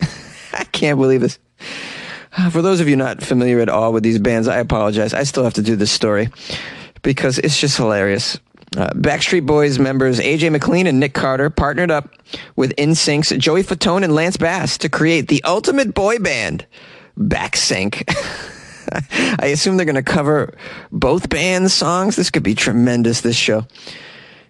I 0.54 0.64
can't 0.66 1.00
believe 1.00 1.22
this. 1.22 1.40
For 2.52 2.62
those 2.62 2.80
of 2.80 2.88
you 2.88 2.96
not 2.96 3.24
familiar 3.24 3.60
at 3.60 3.70
all 3.70 3.94
with 3.94 4.04
these 4.04 4.20
bands, 4.20 4.48
I 4.48 4.60
apologize. 4.60 5.14
I 5.14 5.24
still 5.24 5.44
have 5.44 5.56
to 5.56 5.62
do 5.62 5.76
this 5.76 5.92
story 5.92 6.30
because 7.02 7.40
it's 7.40 7.60
just 7.60 7.78
hilarious. 7.78 8.38
Uh, 8.78 8.90
Backstreet 8.90 9.48
Boys 9.48 9.80
members 9.80 10.20
AJ 10.20 10.52
McLean 10.52 10.86
and 10.86 11.00
Nick 11.00 11.14
Carter 11.14 11.50
partnered 11.50 11.90
up 11.90 12.14
with 12.56 12.76
NSYNC's 12.76 13.36
Joey 13.42 13.64
Fatone 13.64 14.04
and 14.04 14.14
Lance 14.14 14.38
Bass 14.38 14.78
to 14.80 14.90
create 14.90 15.28
the 15.28 15.44
ultimate 15.44 15.96
boy 15.96 16.20
band 16.20 16.68
Backsync. 17.18 18.04
I 19.40 19.48
assume 19.48 19.78
they're 19.78 19.86
going 19.86 19.96
to 19.96 20.04
cover 20.04 20.54
both 20.92 21.30
bands' 21.30 21.74
songs. 21.74 22.16
This 22.16 22.30
could 22.30 22.44
be 22.44 22.56
tremendous, 22.56 23.22
this 23.22 23.36
show. 23.36 23.66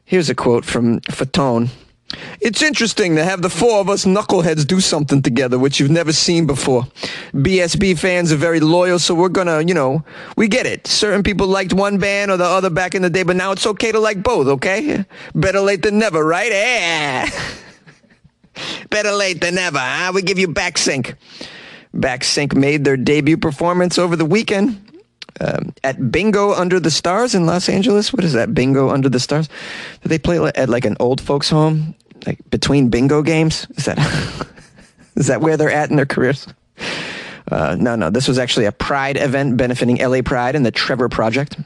Here's 0.05 0.29
a 0.29 0.35
quote 0.35 0.65
from 0.65 1.01
Fatone. 1.01 1.69
It's 2.41 2.63
interesting 2.63 3.15
to 3.17 3.23
have 3.23 3.41
the 3.41 3.49
four 3.49 3.79
of 3.79 3.89
us 3.89 4.05
knuckleheads 4.05 4.65
do 4.65 4.79
something 4.79 5.21
together, 5.21 5.59
which 5.59 5.79
you've 5.79 5.91
never 5.91 6.11
seen 6.11 6.47
before. 6.47 6.83
BSB 7.33 7.99
fans 7.99 8.31
are 8.31 8.37
very 8.37 8.59
loyal, 8.59 8.97
so 8.97 9.13
we're 9.13 9.29
gonna, 9.29 9.61
you 9.61 9.75
know, 9.75 10.03
we 10.35 10.47
get 10.47 10.65
it. 10.65 10.87
Certain 10.87 11.21
people 11.21 11.45
liked 11.45 11.73
one 11.73 11.99
band 11.99 12.31
or 12.31 12.37
the 12.37 12.45
other 12.45 12.71
back 12.71 12.95
in 12.95 13.03
the 13.03 13.09
day, 13.09 13.23
but 13.23 13.35
now 13.35 13.51
it's 13.51 13.67
okay 13.67 13.91
to 13.91 13.99
like 13.99 14.23
both, 14.23 14.47
okay? 14.47 15.05
Better 15.35 15.59
late 15.59 15.83
than 15.83 15.99
never, 15.99 16.25
right? 16.25 16.51
Yeah. 16.51 17.29
Better 18.89 19.11
late 19.11 19.41
than 19.41 19.55
never, 19.55 19.77
huh? 19.77 20.11
We 20.13 20.23
give 20.23 20.39
you 20.39 20.47
back 20.47 20.77
sync. 20.77 21.15
Backsync 21.95 22.53
made 22.55 22.85
their 22.85 22.97
debut 22.97 23.37
performance 23.37 23.97
over 23.97 24.15
the 24.15 24.25
weekend 24.25 24.89
um, 25.41 25.73
at 25.83 26.11
Bingo 26.11 26.53
Under 26.53 26.79
the 26.79 26.91
Stars 26.91 27.35
in 27.35 27.45
Los 27.45 27.69
Angeles. 27.69 28.13
What 28.13 28.23
is 28.23 28.33
that? 28.33 28.53
Bingo 28.53 28.89
Under 28.89 29.09
the 29.09 29.19
Stars? 29.19 29.49
Did 30.01 30.09
they 30.09 30.19
play 30.19 30.37
at 30.55 30.69
like 30.69 30.85
an 30.85 30.97
old 30.99 31.21
folks' 31.21 31.49
home, 31.49 31.95
like 32.25 32.37
between 32.49 32.89
bingo 32.89 33.21
games? 33.21 33.67
Is 33.75 33.85
that 33.85 33.97
is 35.15 35.27
that 35.27 35.41
where 35.41 35.57
they're 35.57 35.71
at 35.71 35.89
in 35.89 35.95
their 35.95 36.05
careers? 36.05 36.47
Uh, 37.51 37.75
no, 37.79 37.95
no. 37.95 38.09
This 38.09 38.27
was 38.27 38.37
actually 38.37 38.65
a 38.65 38.71
Pride 38.71 39.17
event 39.17 39.57
benefiting 39.57 39.97
LA 39.97 40.21
Pride 40.21 40.55
and 40.55 40.65
the 40.65 40.71
Trevor 40.71 41.09
Project. 41.09 41.57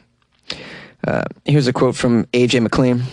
Uh, 1.06 1.24
here's 1.44 1.68
a 1.68 1.74
quote 1.74 1.96
from 1.96 2.26
AJ 2.28 2.62
McLean. 2.62 3.04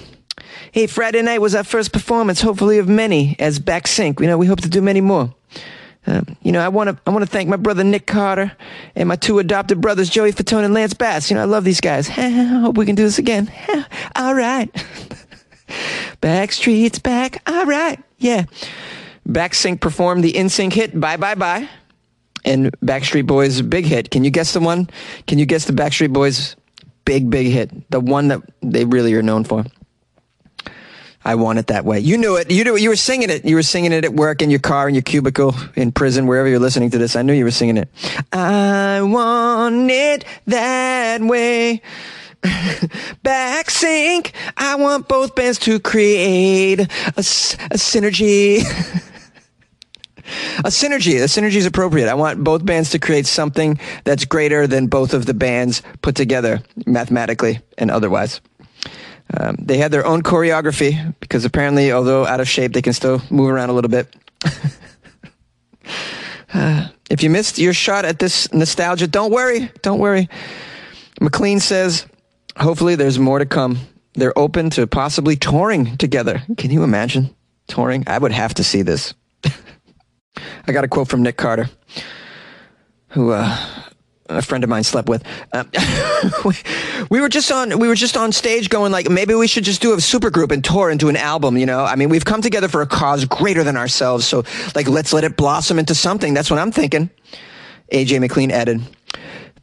Hey, 0.71 0.87
Friday 0.87 1.23
night 1.23 1.41
was 1.41 1.57
our 1.57 1.65
first 1.65 1.93
performance, 1.93 2.41
hopefully 2.41 2.79
of 2.79 2.89
many, 2.89 3.35
as 3.41 3.59
Back 3.59 3.85
Backsync. 3.85 4.21
You 4.21 4.29
know, 4.29 4.39
we 4.39 4.47
hope 4.47 4.61
to 4.61 4.69
do 4.69 4.81
many 4.81 5.01
more. 5.01 5.35
Um, 6.07 6.37
you 6.43 6.51
know, 6.51 6.61
I 6.61 6.69
want 6.69 6.91
to 6.91 6.99
I 7.07 7.11
want 7.11 7.25
to 7.25 7.31
thank 7.31 7.49
my 7.49 7.57
brother 7.57 7.85
Nick 7.85 8.07
Carter 8.07 8.53
and 8.95 9.09
my 9.09 9.17
two 9.17 9.39
adopted 9.39 9.81
brothers 9.81 10.09
Joey 10.09 10.33
Fatone 10.33 10.65
and 10.65 10.73
Lance 10.73 10.95
Bass. 10.95 11.31
You 11.31 11.37
know, 11.37 11.43
I 11.43 11.47
love 11.47 11.65
these 11.65 11.81
guys. 11.81 12.09
Hope 12.09 12.77
we 12.77 12.87
can 12.87 12.95
do 12.95 13.03
this 13.03 13.19
again. 13.19 13.53
All 14.17 14.35
right. 14.35 14.73
Backstreet's 16.23 16.99
back. 16.99 17.43
All 17.47 17.67
right. 17.67 18.03
Yeah. 18.19 18.45
Backsync 19.29 19.81
performed 19.81 20.25
the 20.25 20.33
NSYNC 20.33 20.73
hit 20.73 20.99
Bye 20.99 21.17
Bye 21.17 21.35
Bye 21.35 21.69
and 22.45 22.73
Backstreet 22.81 23.27
Boys' 23.27 23.63
big 23.63 23.85
hit. 23.85 24.11
Can 24.11 24.25
you 24.25 24.31
guess 24.31 24.53
the 24.53 24.61
one? 24.61 24.89
Can 25.27 25.39
you 25.39 25.47
guess 25.47 25.67
the 25.67 25.73
Backstreet 25.73 26.13
Boys' 26.13 26.57
big, 27.05 27.31
big 27.31 27.49
hit? 27.49 27.91
The 27.91 28.01
one 28.01 28.29
that 28.29 28.41
they 28.63 28.85
really 28.85 29.15
are 29.15 29.23
known 29.23 29.45
for? 29.45 29.65
I 31.25 31.35
want 31.35 31.59
it 31.59 31.67
that 31.67 31.85
way. 31.85 32.01
You 32.01 32.17
knew 32.17 32.37
it. 32.37 32.51
You 32.51 32.65
knew 32.65 32.77
it. 32.77 32.83
You 32.83 32.89
were 32.89 32.97
singing 32.97 33.29
it. 33.29 33.45
You 33.45 33.57
were 33.57 33.63
singing 33.63 33.93
it 33.93 34.05
at 34.05 34.15
work, 34.15 34.41
in 34.41 34.49
your 34.51 34.61
car, 34.61 34.89
in 34.89 34.95
your 34.95 35.03
cubicle, 35.03 35.55
in 35.77 35.93
prison, 35.93 36.27
wherever 36.27 36.49
you're 36.49 36.59
listening 36.59 36.91
to 36.91 36.99
this. 36.99 37.15
I 37.15 37.23
knew 37.23 37.35
you 37.35 37.45
were 37.45 37.51
singing 37.51 37.77
it. 37.77 37.91
I 38.33 39.03
want 39.03 39.91
it 39.91 40.25
that 40.47 41.21
way. 41.21 41.83
Back 43.23 43.69
sync. 43.69 44.33
I 44.57 44.77
want 44.77 45.09
both 45.09 45.35
bands 45.35 45.59
to 45.61 45.79
create 45.79 46.81
a, 46.81 46.87
a 47.19 47.23
synergy. 47.77 48.61
a 50.59 50.69
synergy. 50.69 51.17
A 51.17 51.27
synergy 51.27 51.57
is 51.57 51.67
appropriate. 51.67 52.09
I 52.09 52.15
want 52.15 52.43
both 52.43 52.65
bands 52.65 52.91
to 52.91 52.99
create 52.99 53.27
something 53.27 53.79
that's 54.05 54.25
greater 54.25 54.67
than 54.67 54.87
both 54.87 55.13
of 55.13 55.27
the 55.27 55.35
bands 55.35 55.83
put 56.01 56.17
together, 56.17 56.63
mathematically 56.87 57.61
and 57.77 57.91
otherwise. 57.91 58.41
Um, 59.37 59.57
they 59.61 59.77
had 59.77 59.93
their 59.93 60.07
own 60.07 60.23
choreography 60.23 61.15
because 61.21 61.45
apparently, 61.45 61.93
although 61.93 62.27
out 62.27 62.41
of 62.41 62.49
shape, 62.49 62.73
they 62.73 62.83
can 62.83 62.93
still 62.93 63.23
move 63.31 63.51
around 63.51 63.71
a 63.71 63.73
little 63.73 63.91
bit. 63.91 64.15
uh, 66.53 66.89
if 67.11 67.23
you 67.23 67.31
missed 67.31 67.59
your 67.59 67.73
shot 67.73 68.05
at 68.05 68.19
this 68.19 68.53
nostalgia, 68.53 69.07
don't 69.07 69.33
worry. 69.33 69.71
Don't 69.83 70.01
worry. 70.01 70.29
McLean 71.21 71.61
says, 71.61 72.07
hopefully, 72.57 72.97
there's 72.97 73.19
more 73.19 73.39
to 73.39 73.47
come. 73.47 73.79
They're 74.15 74.37
open 74.37 74.71
to 74.71 74.87
possibly 74.87 75.37
touring 75.37 75.97
together. 75.97 76.43
Can 76.57 76.71
you 76.71 76.83
imagine 76.83 77.35
touring? 77.69 78.05
I 78.07 78.19
would 78.19 78.33
have 78.33 78.55
to 78.55 78.65
see 78.65 78.83
this. 78.83 79.15
I 80.67 80.73
got 80.73 80.85
a 80.85 80.89
quote 80.89 81.09
from 81.09 81.23
Nick 81.23 81.37
Carter, 81.37 81.71
who 83.09 83.31
uh, 83.31 83.57
a 84.37 84.43
friend 84.43 84.65
of 84.65 84.71
mine 84.71 84.85
slept 84.85 85.09
with. 85.09 85.25
Uh, 85.53 85.65
we 87.11 87.21
were 87.21 87.29
just 87.29 87.51
on 87.51 87.79
we 87.79 87.89
were 87.89 87.95
just 87.95 88.17
on 88.17 88.31
stage 88.31 88.69
going 88.69 88.93
like 88.93 89.09
maybe 89.09 89.35
we 89.35 89.47
should 89.47 89.65
just 89.65 89.81
do 89.83 89.95
a 89.95 90.01
super 90.01 90.31
group 90.31 90.51
and 90.51 90.63
tour 90.63 90.91
and 90.91 91.01
do 91.01 91.09
an 91.09 91.17
album. 91.17 91.57
You 91.57 91.67
know, 91.67 91.85
I 91.85 91.97
mean 91.97 92.09
we've 92.09 92.25
come 92.25 92.43
together 92.43 92.69
for 92.69 92.83
a 92.83 92.87
cause 92.87 93.25
greater 93.25 93.65
than 93.65 93.77
ourselves. 93.77 94.27
So 94.27 94.45
like 94.75 94.89
let's 94.89 95.13
let 95.13 95.25
it 95.25 95.37
blossom 95.37 95.79
into 95.79 95.95
something. 95.95 96.35
That's 96.35 96.51
what 96.51 96.61
I'm 96.61 96.73
thinking. 96.73 97.11
AJ 97.93 98.21
McLean 98.21 98.51
added. 98.51 98.83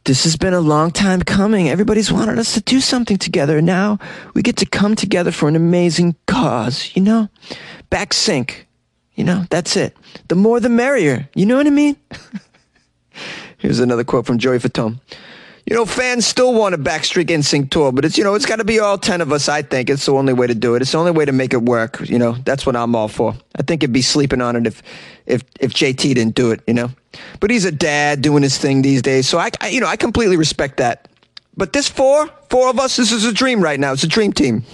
This 0.04 0.24
has 0.24 0.36
been 0.36 0.54
a 0.54 0.60
long 0.60 0.90
time 0.90 1.22
coming. 1.22 1.68
Everybody's 1.68 2.10
wanted 2.10 2.38
us 2.38 2.54
to 2.54 2.60
do 2.60 2.80
something 2.80 3.18
together. 3.18 3.60
Now 3.60 3.98
we 4.34 4.42
get 4.42 4.56
to 4.58 4.66
come 4.66 4.96
together 4.96 5.32
for 5.32 5.48
an 5.48 5.56
amazing 5.56 6.16
cause, 6.26 6.90
you 6.94 7.02
know? 7.02 7.28
Back 7.90 8.14
sync. 8.14 8.66
You 9.14 9.24
know, 9.24 9.44
that's 9.50 9.76
it. 9.76 9.96
The 10.28 10.34
more 10.34 10.60
the 10.60 10.68
merrier. 10.68 11.28
You 11.34 11.44
know 11.44 11.56
what 11.56 11.66
I 11.66 11.70
mean? 11.70 11.96
Here's 13.58 13.80
another 13.80 14.04
quote 14.04 14.26
from 14.26 14.38
Joey 14.38 14.58
Fatone. 14.58 15.00
You 15.66 15.76
know, 15.76 15.84
fans 15.84 16.26
still 16.26 16.54
want 16.54 16.74
a 16.74 16.78
Backstreet 16.78 17.26
NSYNC 17.26 17.68
tour, 17.68 17.92
but 17.92 18.06
it's, 18.06 18.16
you 18.16 18.24
know, 18.24 18.34
it's 18.34 18.46
got 18.46 18.56
to 18.56 18.64
be 18.64 18.80
all 18.80 18.96
10 18.96 19.20
of 19.20 19.32
us, 19.32 19.50
I 19.50 19.60
think. 19.60 19.90
It's 19.90 20.06
the 20.06 20.14
only 20.14 20.32
way 20.32 20.46
to 20.46 20.54
do 20.54 20.74
it. 20.74 20.80
It's 20.80 20.92
the 20.92 20.98
only 20.98 21.10
way 21.10 21.26
to 21.26 21.32
make 21.32 21.52
it 21.52 21.60
work. 21.60 22.00
You 22.08 22.18
know, 22.18 22.32
that's 22.44 22.64
what 22.64 22.74
I'm 22.74 22.94
all 22.94 23.08
for. 23.08 23.34
I 23.54 23.62
think 23.62 23.82
it'd 23.82 23.92
be 23.92 24.00
sleeping 24.00 24.40
on 24.40 24.56
it 24.56 24.66
if, 24.66 24.82
if, 25.26 25.44
if 25.60 25.74
JT 25.74 26.14
didn't 26.14 26.34
do 26.34 26.52
it, 26.52 26.62
you 26.66 26.72
know? 26.72 26.88
But 27.40 27.50
he's 27.50 27.66
a 27.66 27.72
dad 27.72 28.22
doing 28.22 28.42
his 28.42 28.56
thing 28.56 28.80
these 28.80 29.02
days. 29.02 29.28
So 29.28 29.38
I, 29.38 29.50
I 29.60 29.68
you 29.68 29.80
know, 29.80 29.88
I 29.88 29.96
completely 29.96 30.38
respect 30.38 30.78
that. 30.78 31.06
But 31.54 31.74
this 31.74 31.86
four, 31.86 32.30
four 32.48 32.70
of 32.70 32.78
us, 32.78 32.96
this 32.96 33.12
is 33.12 33.26
a 33.26 33.32
dream 33.32 33.60
right 33.60 33.78
now. 33.78 33.92
It's 33.92 34.04
a 34.04 34.08
dream 34.08 34.32
team. 34.32 34.64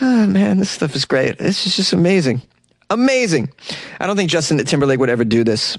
oh, 0.00 0.26
man, 0.26 0.58
this 0.58 0.70
stuff 0.70 0.96
is 0.96 1.04
great. 1.04 1.38
This 1.38 1.66
is 1.68 1.76
just 1.76 1.92
amazing. 1.92 2.42
Amazing. 2.90 3.52
I 4.00 4.08
don't 4.08 4.16
think 4.16 4.30
Justin 4.30 4.58
Timberlake 4.64 4.98
would 4.98 5.10
ever 5.10 5.24
do 5.24 5.44
this. 5.44 5.78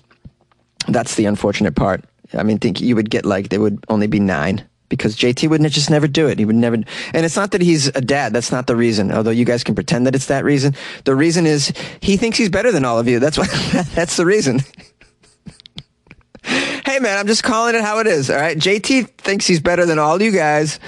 That's 0.88 1.15
the 1.15 1.25
unfortunate 1.25 1.75
part. 1.75 2.03
I 2.33 2.43
mean, 2.43 2.59
think 2.59 2.79
you 2.79 2.95
would 2.95 3.09
get 3.09 3.25
like 3.25 3.50
there 3.50 3.59
would 3.59 3.83
only 3.89 4.07
be 4.07 4.19
nine 4.19 4.67
because 4.89 5.15
JT 5.15 5.50
would 5.50 5.62
just 5.71 5.89
never 5.89 6.07
do 6.07 6.27
it. 6.27 6.39
He 6.39 6.45
would 6.45 6.55
never, 6.55 6.75
and 6.75 7.25
it's 7.25 7.36
not 7.36 7.51
that 7.51 7.62
he's 7.62 7.88
a 7.88 8.01
dad. 8.01 8.33
That's 8.33 8.51
not 8.51 8.67
the 8.67 8.75
reason. 8.75 9.12
Although 9.12 9.31
you 9.31 9.45
guys 9.45 9.63
can 9.63 9.75
pretend 9.75 10.07
that 10.07 10.15
it's 10.15 10.25
that 10.27 10.43
reason. 10.43 10.75
The 11.05 11.15
reason 11.15 11.45
is 11.45 11.71
he 12.01 12.17
thinks 12.17 12.38
he's 12.38 12.50
better 12.50 12.71
than 12.71 12.86
all 12.86 13.00
of 13.00 13.07
you. 13.07 13.19
That's 13.19 13.38
why. 13.38 13.48
that's 13.93 14.17
the 14.17 14.25
reason. 14.25 14.59
hey 16.43 17.00
man, 17.00 17.17
I'm 17.17 17.27
just 17.27 17.43
calling 17.43 17.75
it 17.75 17.81
how 17.81 18.00
it 18.00 18.07
is. 18.07 18.29
All 18.29 18.38
right. 18.38 18.57
JT 18.57 19.09
thinks 19.17 19.45
he's 19.45 19.59
better 19.59 19.86
than 19.86 20.00
all 20.00 20.21
you 20.21 20.31
guys. 20.31 20.79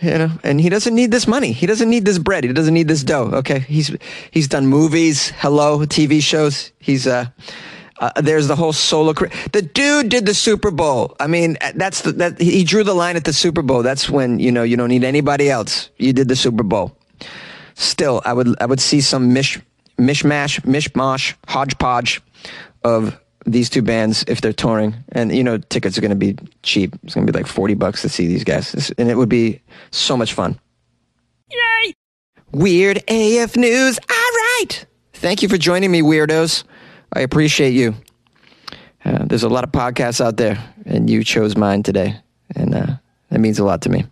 You 0.00 0.18
know, 0.18 0.30
and 0.42 0.60
he 0.60 0.68
doesn't 0.68 0.96
need 0.96 1.12
this 1.12 1.28
money. 1.28 1.52
He 1.52 1.66
doesn't 1.66 1.88
need 1.88 2.04
this 2.04 2.18
bread. 2.18 2.42
He 2.42 2.52
doesn't 2.52 2.74
need 2.74 2.88
this 2.88 3.04
dough. 3.04 3.30
Okay. 3.34 3.60
He's, 3.60 3.96
he's 4.32 4.48
done 4.48 4.66
movies, 4.66 5.30
hello, 5.36 5.78
TV 5.86 6.20
shows. 6.20 6.72
He's, 6.80 7.06
uh, 7.06 7.26
uh, 8.02 8.20
there's 8.20 8.48
the 8.48 8.56
whole 8.56 8.72
solo 8.72 9.14
career. 9.14 9.30
The 9.52 9.62
dude 9.62 10.08
did 10.08 10.26
the 10.26 10.34
Super 10.34 10.72
Bowl. 10.72 11.14
I 11.20 11.28
mean, 11.28 11.56
that's 11.76 12.02
the, 12.02 12.10
that 12.12 12.40
he 12.40 12.64
drew 12.64 12.82
the 12.82 12.94
line 12.94 13.14
at 13.14 13.24
the 13.24 13.32
Super 13.32 13.62
Bowl. 13.62 13.84
That's 13.84 14.10
when 14.10 14.40
you 14.40 14.50
know 14.50 14.64
you 14.64 14.76
don't 14.76 14.88
need 14.88 15.04
anybody 15.04 15.48
else. 15.48 15.88
You 15.98 16.12
did 16.12 16.26
the 16.26 16.34
Super 16.34 16.64
Bowl. 16.64 16.96
Still, 17.74 18.20
I 18.24 18.32
would 18.32 18.60
I 18.60 18.66
would 18.66 18.80
see 18.80 19.00
some 19.00 19.32
mish 19.32 19.60
mishmash 19.98 20.60
mishmash 20.62 21.34
hodgepodge 21.46 22.20
of 22.82 23.16
these 23.46 23.70
two 23.70 23.82
bands 23.82 24.24
if 24.26 24.40
they're 24.40 24.52
touring, 24.52 24.94
and 25.12 25.32
you 25.32 25.44
know 25.44 25.58
tickets 25.58 25.96
are 25.96 26.00
going 26.00 26.10
to 26.10 26.16
be 26.16 26.36
cheap. 26.64 26.96
It's 27.04 27.14
going 27.14 27.24
to 27.24 27.32
be 27.32 27.38
like 27.38 27.46
forty 27.46 27.74
bucks 27.74 28.02
to 28.02 28.08
see 28.08 28.26
these 28.26 28.42
guys, 28.42 28.92
and 28.98 29.10
it 29.10 29.16
would 29.16 29.28
be 29.28 29.62
so 29.92 30.16
much 30.16 30.32
fun. 30.32 30.58
Yay! 31.52 31.94
Weird 32.50 32.98
AF 33.08 33.56
news. 33.56 34.00
All 34.10 34.16
right. 34.16 34.86
Thank 35.12 35.40
you 35.40 35.48
for 35.48 35.56
joining 35.56 35.92
me, 35.92 36.02
weirdos. 36.02 36.64
I 37.12 37.20
appreciate 37.20 37.72
you. 37.72 37.94
Uh, 39.04 39.24
there's 39.26 39.42
a 39.42 39.48
lot 39.48 39.64
of 39.64 39.72
podcasts 39.72 40.20
out 40.20 40.36
there, 40.36 40.62
and 40.86 41.10
you 41.10 41.24
chose 41.24 41.56
mine 41.56 41.82
today, 41.82 42.16
and 42.54 42.74
uh, 42.74 42.86
that 43.30 43.40
means 43.40 43.58
a 43.58 43.64
lot 43.64 43.82
to 43.82 43.88
me. 43.90 44.04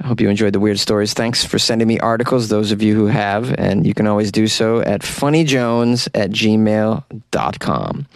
I 0.00 0.06
hope 0.06 0.20
you 0.20 0.28
enjoyed 0.28 0.52
the 0.52 0.60
weird 0.60 0.78
stories. 0.78 1.14
Thanks 1.14 1.44
for 1.44 1.58
sending 1.58 1.86
me 1.86 1.98
articles, 2.00 2.48
those 2.48 2.72
of 2.72 2.82
you 2.82 2.94
who 2.94 3.06
have, 3.06 3.54
and 3.56 3.86
you 3.86 3.94
can 3.94 4.06
always 4.06 4.32
do 4.32 4.48
so 4.48 4.80
at 4.80 5.02
funnyjones 5.02 6.08
at 6.14 6.30
gmail.com. 6.30 8.06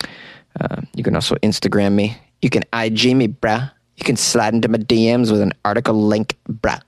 Uh, 0.60 0.82
you 0.94 1.04
can 1.04 1.14
also 1.14 1.36
Instagram 1.36 1.92
me. 1.92 2.18
You 2.42 2.50
can 2.50 2.64
IG 2.72 3.14
me, 3.16 3.28
bruh. 3.28 3.70
You 3.98 4.04
can 4.04 4.16
slide 4.16 4.54
into 4.54 4.68
my 4.68 4.78
DMs 4.78 5.32
with 5.32 5.40
an 5.40 5.52
article 5.64 5.94
link, 5.94 6.36
bruh. 6.48 6.80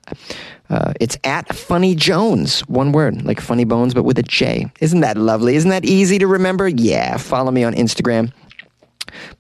Uh, 0.69 0.93
it's 1.01 1.19
at 1.25 1.53
Funny 1.55 1.97
Jones, 1.97 2.61
one 2.61 2.93
word, 2.93 3.23
like 3.25 3.41
Funny 3.41 3.65
Bones, 3.65 3.95
but 3.95 4.05
with 4.05 4.17
a 4.19 4.23
J. 4.23 4.71
Isn't 4.81 5.01
that 5.01 5.17
lovely? 5.17 5.57
Isn't 5.57 5.71
that 5.71 5.85
easy 5.85 6.21
to 6.21 6.29
remember? 6.29 6.69
Yeah. 6.69 7.17
Follow 7.17 7.51
me 7.51 7.65
on 7.65 7.75
Instagram. 7.75 8.33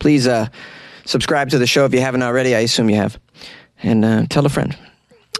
Please 0.01 0.27
uh, 0.27 0.49
subscribe 1.05 1.51
to 1.51 1.59
the 1.59 1.67
show 1.67 1.85
if 1.85 1.95
you 1.95 2.01
haven't 2.01 2.25
already. 2.25 2.57
I 2.57 2.61
assume 2.61 2.91
you 2.91 2.97
have. 2.97 3.21
And 3.85 4.05
uh, 4.05 4.27
tell 4.29 4.45
a 4.45 4.49
friend. 4.49 4.77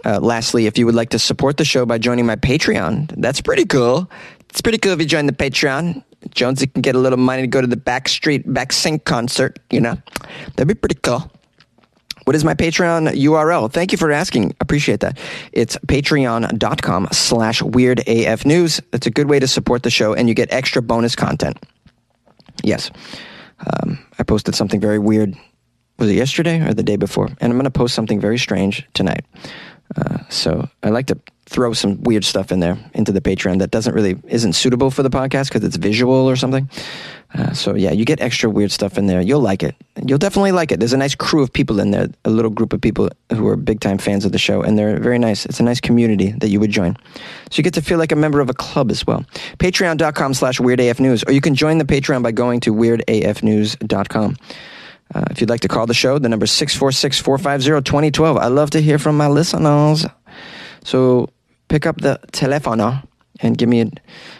Uh, 0.05 0.19
lastly, 0.21 0.67
if 0.67 0.77
you 0.77 0.85
would 0.85 0.95
like 0.95 1.09
to 1.09 1.19
support 1.19 1.57
the 1.57 1.65
show 1.65 1.85
by 1.85 1.97
joining 1.97 2.25
my 2.25 2.37
Patreon, 2.37 3.13
that's 3.17 3.41
pretty 3.41 3.65
cool. 3.65 4.09
It's 4.49 4.61
pretty 4.61 4.77
cool 4.77 4.93
if 4.93 4.99
you 4.99 5.05
join 5.05 5.25
the 5.25 5.33
Patreon. 5.33 6.01
Jonesy 6.29 6.67
can 6.67 6.81
get 6.81 6.95
a 6.95 6.99
little 6.99 7.17
money 7.19 7.41
to 7.41 7.47
go 7.47 7.59
to 7.59 7.67
the 7.67 7.75
Backstreet 7.75 8.51
Back 8.51 8.71
Sync 8.71 9.03
concert, 9.03 9.59
you 9.69 9.81
know. 9.81 9.97
That'd 10.55 10.69
be 10.69 10.75
pretty 10.75 10.99
cool. 11.03 11.29
What 12.31 12.37
is 12.37 12.45
my 12.45 12.53
Patreon 12.53 13.09
URL? 13.09 13.69
Thank 13.69 13.91
you 13.91 13.97
for 13.97 14.09
asking. 14.09 14.55
Appreciate 14.61 15.01
that. 15.01 15.19
It's 15.51 15.75
patreon.com 15.75 17.09
slash 17.11 17.61
weird 17.61 18.07
AF 18.07 18.45
news. 18.45 18.79
That's 18.91 19.05
a 19.05 19.11
good 19.11 19.29
way 19.29 19.37
to 19.37 19.49
support 19.49 19.83
the 19.83 19.89
show 19.89 20.13
and 20.13 20.29
you 20.29 20.33
get 20.33 20.49
extra 20.53 20.81
bonus 20.81 21.13
content. 21.13 21.61
Yes. 22.63 22.89
Um, 23.59 23.99
I 24.17 24.23
posted 24.23 24.55
something 24.55 24.79
very 24.79 24.97
weird. 24.97 25.35
Was 25.99 26.09
it 26.09 26.13
yesterday 26.13 26.65
or 26.65 26.73
the 26.73 26.83
day 26.83 26.95
before? 26.95 27.25
And 27.25 27.51
I'm 27.51 27.57
going 27.57 27.65
to 27.65 27.69
post 27.69 27.95
something 27.95 28.21
very 28.21 28.37
strange 28.37 28.87
tonight. 28.93 29.25
Uh, 29.97 30.19
so 30.29 30.69
I 30.83 30.89
like 30.89 31.07
to 31.07 31.19
throw 31.47 31.73
some 31.73 32.01
weird 32.03 32.23
stuff 32.23 32.53
in 32.53 32.61
there 32.61 32.77
into 32.93 33.11
the 33.11 33.19
Patreon 33.19 33.59
that 33.59 33.71
doesn't 33.71 33.93
really 33.93 34.15
isn't 34.29 34.53
suitable 34.53 34.89
for 34.89 35.03
the 35.03 35.09
podcast 35.09 35.49
because 35.49 35.65
it's 35.65 35.75
visual 35.75 36.29
or 36.29 36.37
something. 36.37 36.69
Uh, 37.33 37.53
so 37.53 37.75
yeah, 37.75 37.91
you 37.91 38.03
get 38.03 38.19
extra 38.19 38.49
weird 38.49 38.71
stuff 38.71 38.97
in 38.97 39.07
there. 39.07 39.21
You'll 39.21 39.41
like 39.41 39.63
it. 39.63 39.75
You'll 40.05 40.17
definitely 40.17 40.51
like 40.51 40.71
it. 40.71 40.79
There's 40.79 40.93
a 40.93 40.97
nice 40.97 41.15
crew 41.15 41.41
of 41.41 41.51
people 41.53 41.79
in 41.79 41.91
there, 41.91 42.09
a 42.25 42.29
little 42.29 42.51
group 42.51 42.73
of 42.73 42.81
people 42.81 43.09
who 43.31 43.47
are 43.47 43.55
big 43.55 43.79
time 43.79 43.97
fans 43.97 44.25
of 44.25 44.33
the 44.33 44.37
show, 44.37 44.61
and 44.61 44.77
they're 44.77 44.99
very 44.99 45.17
nice. 45.17 45.45
It's 45.45 45.59
a 45.59 45.63
nice 45.63 45.79
community 45.79 46.31
that 46.39 46.49
you 46.49 46.59
would 46.59 46.71
join. 46.71 46.97
So 47.49 47.57
you 47.57 47.63
get 47.63 47.73
to 47.75 47.81
feel 47.81 47.97
like 47.97 48.11
a 48.11 48.17
member 48.17 48.41
of 48.41 48.49
a 48.49 48.53
club 48.53 48.91
as 48.91 49.07
well. 49.07 49.23
Patreon.com 49.59 50.33
slash 50.33 50.59
weirdafnews, 50.59 51.27
or 51.27 51.31
you 51.31 51.41
can 51.41 51.55
join 51.55 51.77
the 51.77 51.85
Patreon 51.85 52.21
by 52.21 52.31
going 52.31 52.59
to 52.61 52.73
weirdafnews.com. 52.73 54.37
Uh, 55.13 55.25
if 55.29 55.41
you'd 55.41 55.49
like 55.49 55.61
to 55.61 55.67
call 55.67 55.85
the 55.85 55.93
show, 55.93 56.17
the 56.19 56.29
number 56.29 56.45
is 56.45 56.51
646 56.51 57.19
450 57.19 57.83
2012. 57.89 58.37
I 58.37 58.47
love 58.47 58.69
to 58.71 58.81
hear 58.81 58.97
from 58.97 59.17
my 59.17 59.27
listeners. 59.27 60.05
So 60.83 61.29
pick 61.67 61.85
up 61.85 61.97
the 61.97 62.19
telephone 62.31 63.01
and 63.39 63.57
give 63.57 63.69
me 63.69 63.81
a 63.81 63.85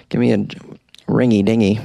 give 0.10 0.20
me 0.20 0.32
a 0.34 0.38
ringy 1.08 1.44
dingy. 1.44 1.80